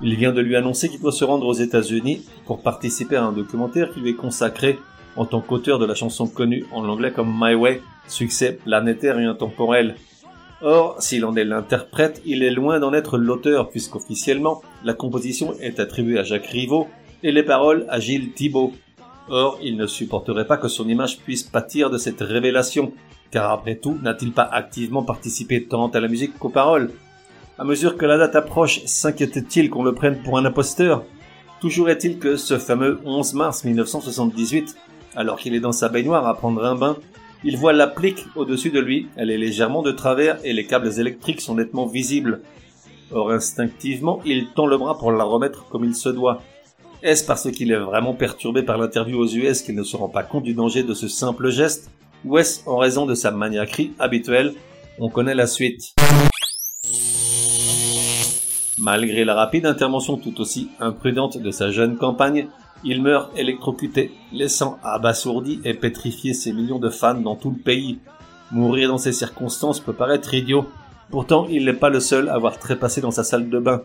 Il 0.02 0.16
vient 0.16 0.34
de 0.34 0.42
lui 0.42 0.56
annoncer 0.56 0.90
qu'il 0.90 1.00
doit 1.00 1.12
se 1.12 1.24
rendre 1.24 1.46
aux 1.46 1.54
États-Unis 1.54 2.28
pour 2.46 2.62
participer 2.62 3.16
à 3.16 3.24
un 3.24 3.32
documentaire 3.32 3.92
qui 3.94 4.02
lui 4.02 4.10
est 4.10 4.16
consacré 4.16 4.80
en 5.16 5.26
tant 5.26 5.42
qu'auteur 5.42 5.80
de 5.80 5.86
la 5.86 5.96
chanson 5.96 6.28
connue 6.28 6.66
en 6.74 6.88
anglais 6.90 7.12
comme 7.12 7.34
My 7.40 7.54
Way, 7.54 7.82
succès 8.08 8.54
planétaire 8.64 9.20
et 9.20 9.26
intemporel. 9.26 9.96
Or, 10.66 10.96
s'il 11.00 11.26
en 11.26 11.36
est 11.36 11.44
l'interprète, 11.44 12.22
il 12.26 12.42
est 12.42 12.50
loin 12.50 12.80
d'en 12.80 12.94
être 12.94 13.18
l'auteur 13.18 13.70
puisqu'officiellement, 13.70 14.62
la 14.86 14.94
composition 14.94 15.54
est 15.60 15.78
attribuée 15.82 16.20
à 16.20 16.24
Jacques 16.24 16.46
Rivaux 16.46 16.88
et 17.22 17.34
les 17.34 17.44
paroles 17.44 17.86
à 17.90 18.00
Gilles 18.00 18.32
Thibault. 18.32 18.72
Or, 19.28 19.60
il 19.62 19.76
ne 19.76 19.88
supporterait 19.88 20.48
pas 20.48 20.56
que 20.56 20.70
son 20.70 20.88
image 20.88 21.20
puisse 21.20 21.44
pâtir 21.44 21.90
de 21.90 21.98
cette 21.98 22.22
révélation, 22.22 22.94
car 23.30 23.52
après 23.52 23.76
tout, 23.76 23.98
n'a-t-il 24.02 24.32
pas 24.32 24.44
activement 24.44 25.04
participé 25.04 25.66
tant 25.66 25.88
à 25.88 26.00
la 26.00 26.08
musique 26.08 26.40
qu'aux 26.40 26.48
paroles? 26.48 26.92
À 27.60 27.66
mesure 27.66 27.98
que 27.98 28.06
la 28.06 28.18
date 28.18 28.38
approche, 28.38 28.86
s'inquiétait-il 28.86 29.70
qu'on 29.70 29.84
le 29.84 29.94
prenne 29.94 30.24
pour 30.24 30.38
un 30.38 30.46
imposteur? 30.46 31.04
Toujours 31.60 31.90
est-il 31.90 32.20
que 32.20 32.38
ce 32.38 32.58
fameux 32.58 33.00
11 33.04 33.34
mars 33.34 33.66
1978, 33.66 34.76
alors 35.16 35.38
qu'il 35.40 35.56
est 35.56 35.60
dans 35.60 35.74
sa 35.74 35.90
baignoire 35.90 36.26
à 36.26 36.36
prendre 36.36 36.64
un 36.64 36.76
bain, 36.76 36.98
il 37.46 37.58
voit 37.58 37.74
l'applique 37.74 38.26
au-dessus 38.36 38.72
de 38.72 38.80
lui, 38.80 39.08
elle 39.18 39.30
est 39.30 39.38
légèrement 39.38 39.82
de 39.82 39.92
travers 39.92 40.38
et 40.46 40.54
les 40.54 40.66
câbles 40.66 41.00
électriques 41.00 41.42
sont 41.42 41.56
nettement 41.56 41.86
visibles. 41.86 42.42
Or 43.12 43.32
instinctivement, 43.32 44.22
il 44.26 44.48
tend 44.56 44.66
le 44.66 44.78
bras 44.78 44.98
pour 44.98 45.12
la 45.12 45.26
remettre 45.26 45.68
comme 45.68 45.84
il 45.84 45.96
se 45.96 46.10
doit. 46.10 46.42
Est-ce 47.02 47.26
parce 47.26 47.52
qu'il 47.52 47.72
est 47.72 47.80
vraiment 47.80 48.14
perturbé 48.14 48.64
par 48.64 48.78
l'interview 48.78 49.20
aux 49.20 49.28
US 49.28 49.62
qu'il 49.62 49.76
ne 49.76 49.84
se 49.84 49.98
rend 49.98 50.08
pas 50.08 50.24
compte 50.24 50.44
du 50.44 50.54
danger 50.54 50.84
de 50.84 50.94
ce 50.94 51.10
simple 51.10 51.50
geste? 51.50 51.92
Ou 52.24 52.38
est-ce 52.38 52.62
en 52.68 52.78
raison 52.78 53.06
de 53.06 53.14
sa 53.14 53.32
maniaquerie 53.32 53.92
habituelle 54.00 54.54
On 54.98 55.10
connaît 55.10 55.36
la 55.36 55.48
suite? 55.48 55.96
Malgré 58.80 59.26
la 59.26 59.36
rapide 59.36 59.66
intervention 59.66 60.16
tout 60.16 60.40
aussi 60.40 60.70
imprudente 60.80 61.38
de 61.38 61.52
sa 61.52 61.72
jeune 61.72 61.98
campagne, 61.98 62.48
il 62.84 63.02
meurt 63.02 63.38
électrocuté, 63.38 64.12
laissant 64.32 64.78
abasourdi 64.84 65.62
et 65.64 65.74
pétrifié 65.74 66.34
ses 66.34 66.54
millions 66.54 66.80
de 66.80 66.90
fans 66.90 67.14
dans 67.16 67.36
tout 67.36 67.52
le 67.52 67.62
pays. 67.62 68.00
Mourir 68.52 68.90
dans 68.90 68.98
ces 68.98 69.14
circonstances 69.14 69.80
peut 69.80 69.94
paraître 69.94 70.34
idiot. 70.34 70.66
Pourtant, 71.10 71.48
il 71.50 71.66
n'est 71.66 71.74
pas 71.74 71.90
le 71.90 72.00
seul 72.00 72.30
à 72.30 72.34
avoir 72.34 72.60
trépassé 72.60 73.02
dans 73.02 73.12
sa 73.12 73.24
salle 73.24 73.50
de 73.50 73.60
bain. 73.60 73.84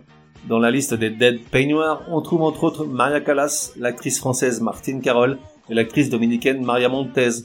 Dans 0.48 0.58
la 0.58 0.70
liste 0.70 0.94
des 0.94 1.10
Dead 1.10 1.40
Peignoirs, 1.50 2.02
on 2.08 2.20
trouve 2.20 2.42
entre 2.42 2.64
autres 2.64 2.84
Maria 2.84 3.20
Callas, 3.20 3.72
l'actrice 3.76 4.18
française 4.18 4.60
Martine 4.60 5.00
Carole 5.00 5.38
et 5.68 5.74
l'actrice 5.74 6.10
dominicaine 6.10 6.64
Maria 6.64 6.88
Montez. 6.88 7.44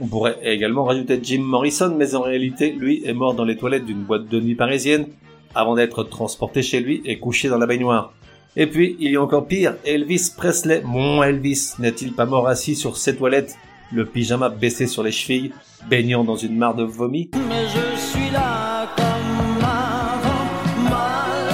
On 0.00 0.06
pourrait 0.06 0.38
également 0.42 0.84
rajouter 0.84 1.18
Jim 1.22 1.42
Morrison, 1.42 1.94
mais 1.96 2.14
en 2.14 2.22
réalité, 2.22 2.72
lui 2.72 3.02
est 3.04 3.12
mort 3.12 3.34
dans 3.34 3.44
les 3.44 3.56
toilettes 3.56 3.84
d'une 3.84 4.04
boîte 4.04 4.28
de 4.28 4.40
nuit 4.40 4.54
parisienne 4.54 5.06
avant 5.54 5.74
d'être 5.74 6.04
transporté 6.04 6.62
chez 6.62 6.80
lui 6.80 7.02
et 7.04 7.18
couché 7.18 7.48
dans 7.48 7.58
la 7.58 7.66
baignoire. 7.66 8.12
Et 8.56 8.66
puis, 8.66 8.96
il 8.98 9.12
y 9.12 9.16
a 9.16 9.22
encore 9.22 9.46
pire, 9.46 9.76
Elvis 9.84 10.32
Presley, 10.36 10.82
mon 10.84 11.22
Elvis, 11.22 11.74
n'est-il 11.78 12.12
pas 12.12 12.26
mort 12.26 12.48
assis 12.48 12.74
sur 12.74 12.96
ses 12.96 13.14
toilettes, 13.14 13.56
le 13.92 14.04
pyjama 14.04 14.48
baissé 14.48 14.86
sur 14.86 15.02
les 15.02 15.12
chevilles, 15.12 15.52
baignant 15.88 16.24
dans 16.24 16.36
une 16.36 16.56
mare 16.56 16.74
de 16.74 16.82
vomi? 16.82 17.30
Mais 17.48 17.66
je 17.68 18.00
suis 18.00 18.30
là 18.30 18.88
comme 18.96 19.64
avant, 19.64 20.90
mal 20.90 21.48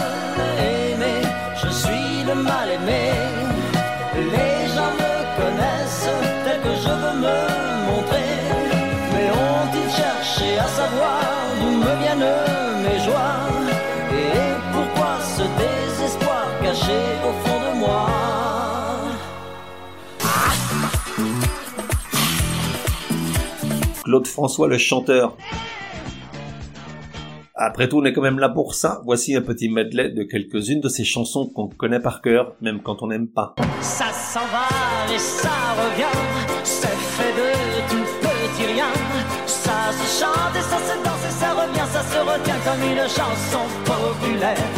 aimé, 0.59 1.29
je 1.63 1.69
suis 1.69 2.25
le 2.27 2.35
mal 2.43 2.71
aimé. 2.71 3.11
Les 4.15 4.67
gens 4.75 4.93
me 4.97 5.13
connaissent 5.37 6.09
tel 6.45 6.61
que 6.63 6.75
je 6.83 6.89
veux 6.89 7.17
me 7.21 7.37
montrer. 7.91 8.33
Mais 9.13 9.31
ont-ils 9.31 9.91
cherché 9.95 10.59
à 10.59 10.67
savoir 10.69 11.21
d'où 11.61 11.71
me 11.71 12.03
viennent 12.03 12.64
Claude 24.15 24.29
François 24.29 24.69
le 24.69 24.79
chanteur. 24.79 25.37
Après 27.57 27.89
tout, 27.89 27.99
on 27.99 28.05
est 28.05 28.13
quand 28.13 28.23
même 28.23 28.39
là 28.39 28.49
pour 28.49 28.77
ça. 28.77 29.03
Voici 29.05 29.35
un 29.35 29.43
petit 29.43 29.69
medley 29.69 30.11
de 30.11 30.23
quelques-unes 30.23 30.81
de 30.81 30.89
ces 30.89 31.03
chansons 31.03 31.49
qu'on 31.49 31.67
connaît 31.67 31.99
par 31.99 32.23
cœur, 32.23 32.55
même 32.61 32.81
quand 32.81 33.03
on 33.03 33.09
n'aime 33.09 33.27
pas. 33.27 33.57
Ça 33.81 34.13
s'en 34.13 34.47
va 34.55 34.69
et 35.13 35.19
ça 35.19 35.51
revient, 35.83 36.17
c'est 36.63 36.87
fait 36.87 37.33
de 37.41 37.51
tout 37.91 38.07
petit 38.21 38.73
rien. 38.73 38.93
Ça 39.47 39.91
se 39.91 40.23
chante 40.23 40.55
et 40.55 40.63
ça 40.63 40.79
se 40.79 40.95
danse 41.03 41.25
et 41.27 41.35
ça 41.41 41.51
revient, 41.55 41.89
ça 41.93 42.03
se 42.05 42.19
retient 42.21 42.61
comme 42.67 42.83
une 42.89 43.09
chanson 43.19 43.65
populaire. 43.85 44.71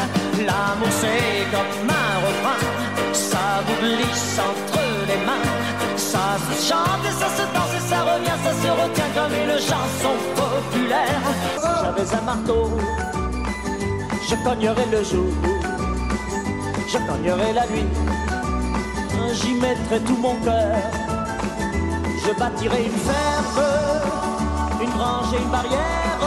L'amour 0.47 0.89
c'est 0.93 1.45
comme 1.53 1.91
un 1.91 2.27
refrain, 2.27 3.13
ça 3.13 3.63
vous 3.67 3.87
glisse 3.87 4.39
entre 4.39 4.81
les 5.09 5.27
mains. 5.27 5.96
Ça 6.13 6.37
se 6.47 6.69
chante 6.69 7.05
et 7.09 7.15
ça 7.21 7.29
se 7.39 7.45
danse 7.55 7.75
et 7.79 7.85
ça 7.91 8.01
revient, 8.11 8.39
ça 8.47 8.53
se 8.63 8.71
retient 8.81 9.11
comme 9.17 9.35
une 9.43 9.59
chanson 9.71 10.15
populaire. 10.41 11.23
Si 11.61 11.69
J'avais 11.83 12.15
un 12.19 12.23
marteau, 12.23 12.71
je 14.29 14.35
cognerais 14.45 14.89
le 14.93 15.03
jour, 15.05 15.33
je 16.89 16.99
cognerais 16.99 17.53
la 17.53 17.67
nuit 17.67 17.91
j'y 19.35 19.55
mettrai 19.55 20.01
tout 20.01 20.17
mon 20.17 20.35
cœur. 20.41 20.77
Je 22.25 22.39
bâtirai 22.39 22.85
une 22.85 22.99
ferme, 23.09 23.63
une 24.83 24.91
grange 24.91 25.33
et 25.35 25.43
une 25.43 25.51
barrière. 25.51 26.19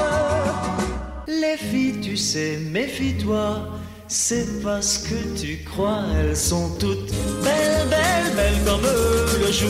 Les 1.27 1.57
filles, 1.57 1.99
tu 2.01 2.17
sais, 2.17 2.59
méfie-toi. 2.71 3.78
C'est 4.11 4.63
parce 4.63 4.97
que 4.97 5.39
tu 5.39 5.63
crois, 5.63 6.01
elles 6.19 6.35
sont 6.35 6.75
toutes 6.79 7.11
Belle, 7.43 7.87
belle, 7.91 8.35
belle 8.35 8.65
comme 8.65 8.81
le 8.81 9.51
jour. 9.51 9.69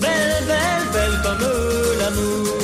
Belle, 0.00 0.44
belle, 0.44 0.92
belle 0.92 1.20
comme 1.22 1.48
l'amour. 2.00 2.58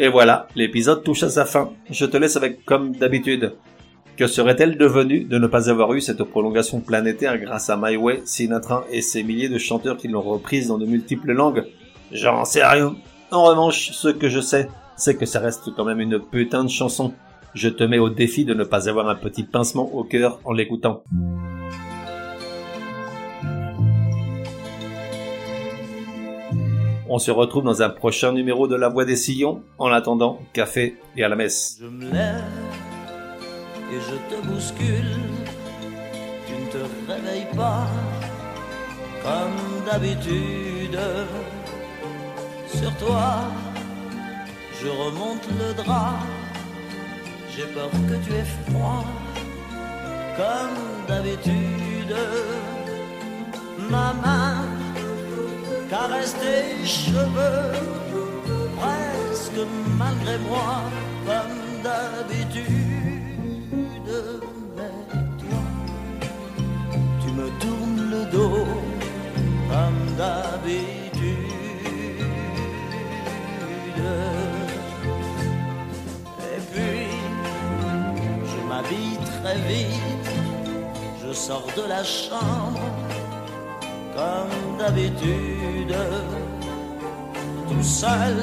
Et 0.00 0.06
voilà, 0.06 0.46
l'épisode 0.54 1.02
touche 1.02 1.24
à 1.24 1.28
sa 1.28 1.44
fin. 1.44 1.72
Je 1.90 2.06
te 2.06 2.16
laisse 2.16 2.36
avec 2.36 2.64
comme 2.64 2.94
d'habitude. 2.94 3.54
Que 4.16 4.28
serait-elle 4.28 4.78
devenue 4.78 5.24
de 5.24 5.38
ne 5.38 5.48
pas 5.48 5.68
avoir 5.68 5.92
eu 5.92 6.00
cette 6.00 6.22
prolongation 6.22 6.78
planétaire 6.78 7.36
grâce 7.36 7.68
à 7.68 7.76
My 7.76 7.96
Way, 7.96 8.22
Sinatra 8.24 8.84
et 8.92 9.02
ces 9.02 9.24
milliers 9.24 9.48
de 9.48 9.58
chanteurs 9.58 9.96
qui 9.96 10.06
l'ont 10.06 10.22
reprise 10.22 10.68
dans 10.68 10.78
de 10.78 10.86
multiples 10.86 11.32
langues? 11.32 11.64
J'en 12.12 12.44
sais 12.44 12.64
rien. 12.64 12.94
En 13.32 13.42
revanche, 13.42 13.90
ce 13.90 14.06
que 14.06 14.28
je 14.28 14.38
sais, 14.38 14.68
c'est 14.96 15.16
que 15.16 15.26
ça 15.26 15.40
reste 15.40 15.74
quand 15.74 15.84
même 15.84 16.00
une 16.00 16.20
putain 16.20 16.62
de 16.62 16.70
chanson. 16.70 17.12
Je 17.54 17.68
te 17.68 17.82
mets 17.82 17.98
au 17.98 18.08
défi 18.08 18.44
de 18.44 18.54
ne 18.54 18.62
pas 18.62 18.88
avoir 18.88 19.08
un 19.08 19.16
petit 19.16 19.42
pincement 19.42 19.92
au 19.92 20.04
cœur 20.04 20.38
en 20.44 20.52
l'écoutant. 20.52 21.02
On 27.10 27.18
se 27.18 27.30
retrouve 27.30 27.64
dans 27.64 27.80
un 27.80 27.88
prochain 27.88 28.32
numéro 28.32 28.68
de 28.68 28.76
La 28.76 28.90
Voix 28.90 29.06
des 29.06 29.16
Sillons. 29.16 29.62
En 29.78 29.90
attendant, 29.90 30.40
café 30.52 30.98
et 31.16 31.24
à 31.24 31.28
la 31.30 31.36
messe. 31.36 31.78
Je 31.80 31.86
me 31.86 32.04
lève 32.12 32.44
et 33.90 33.96
je 33.98 34.36
te 34.36 34.46
bouscule. 34.46 35.16
Tu 36.46 36.52
ne 36.52 36.70
te 36.70 37.10
réveilles 37.10 37.46
pas 37.56 37.86
comme 39.22 39.86
d'habitude. 39.86 40.98
Sur 42.66 42.94
toi, 42.96 43.44
je 44.82 44.88
remonte 44.88 45.48
le 45.58 45.82
drap. 45.82 46.18
J'ai 47.56 47.64
peur 47.72 47.90
que 47.90 48.26
tu 48.26 48.34
aies 48.34 48.70
froid 48.70 49.04
comme 50.36 51.06
d'habitude. 51.08 52.14
Ma 53.90 54.12
main 54.12 54.77
caresse 55.88 56.34
tes 56.34 56.86
cheveux 56.86 57.72
presque 58.78 59.62
malgré 59.98 60.38
moi, 60.38 60.82
comme 61.26 61.82
d'habitude. 61.82 62.66
Mais 64.76 64.96
toi, 65.42 65.62
tu 67.20 67.28
me 67.32 67.48
tournes 67.62 68.10
le 68.10 68.22
dos, 68.30 68.66
comme 69.70 70.02
d'habitude. 70.16 70.88
Et 76.52 76.60
puis, 76.72 77.06
je 78.50 78.58
m'habille 78.68 79.18
très 79.42 79.58
vite, 79.68 80.30
je 81.22 81.32
sors 81.32 81.66
de 81.76 81.84
la 81.88 82.04
chambre 82.04 82.97
comme 84.18 84.78
d'habitude, 84.78 85.96
tout 87.68 87.82
seul, 87.82 88.36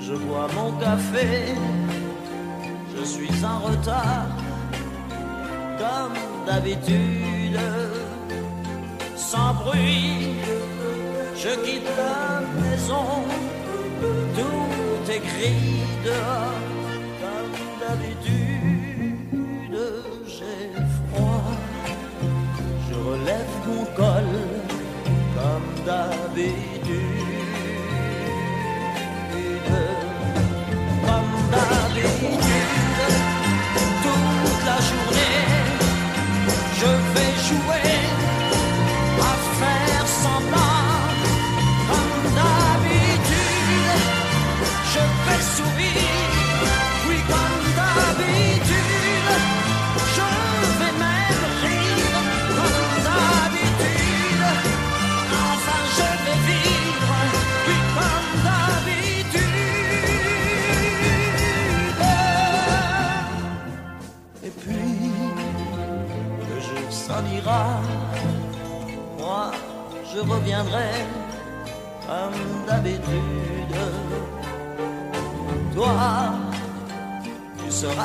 je 0.00 0.14
bois 0.14 0.48
mon 0.56 0.72
café, 0.84 1.28
je 2.94 3.02
suis 3.04 3.44
en 3.44 3.58
retard, 3.68 4.28
comme 5.82 6.18
d'habitude, 6.46 7.60
sans 9.16 9.52
bruit, 9.62 10.36
je 11.42 11.50
quitte 11.64 11.90
la 12.04 12.40
maison, 12.62 13.08
tout 14.36 15.12
est 15.14 15.24
gris 15.30 15.82
dehors, 16.06 16.64
comme 17.22 17.54
d'habitude, 17.82 18.37
relève 23.06 23.54
mon 23.66 23.84
col, 23.96 24.30
comme 25.36 25.84
d'habitude. 25.86 26.96
Comme 31.06 31.34
d'habitude, 31.52 32.56
toute 34.02 34.62
la 34.70 34.78
journée, 34.88 35.36
je 36.80 36.90
vais 37.14 37.32
jouer 37.48 38.17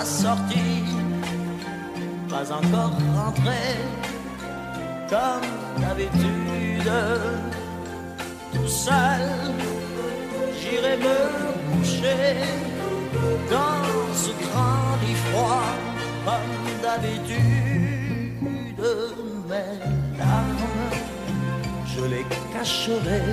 seras 0.03 0.05
sorti, 0.05 0.83
pas 2.29 2.51
encore 2.51 2.93
rentré, 3.15 3.63
comme 5.09 5.81
d'habitude. 5.81 6.91
Tout 8.53 8.67
seul, 8.67 9.21
j'irai 10.59 10.97
me 10.97 11.17
coucher 11.71 12.35
dans 13.49 13.83
ce 14.13 14.31
grand 14.43 14.95
lit 15.01 15.19
froid, 15.25 15.69
comme 16.25 16.81
d'habitude. 16.81 17.41
Mes 19.49 20.17
larmes, 20.17 20.67
je 21.85 22.05
les 22.05 22.25
cacherai 22.53 23.23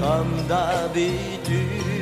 comme 0.00 0.34
d'habitude. 0.48 2.01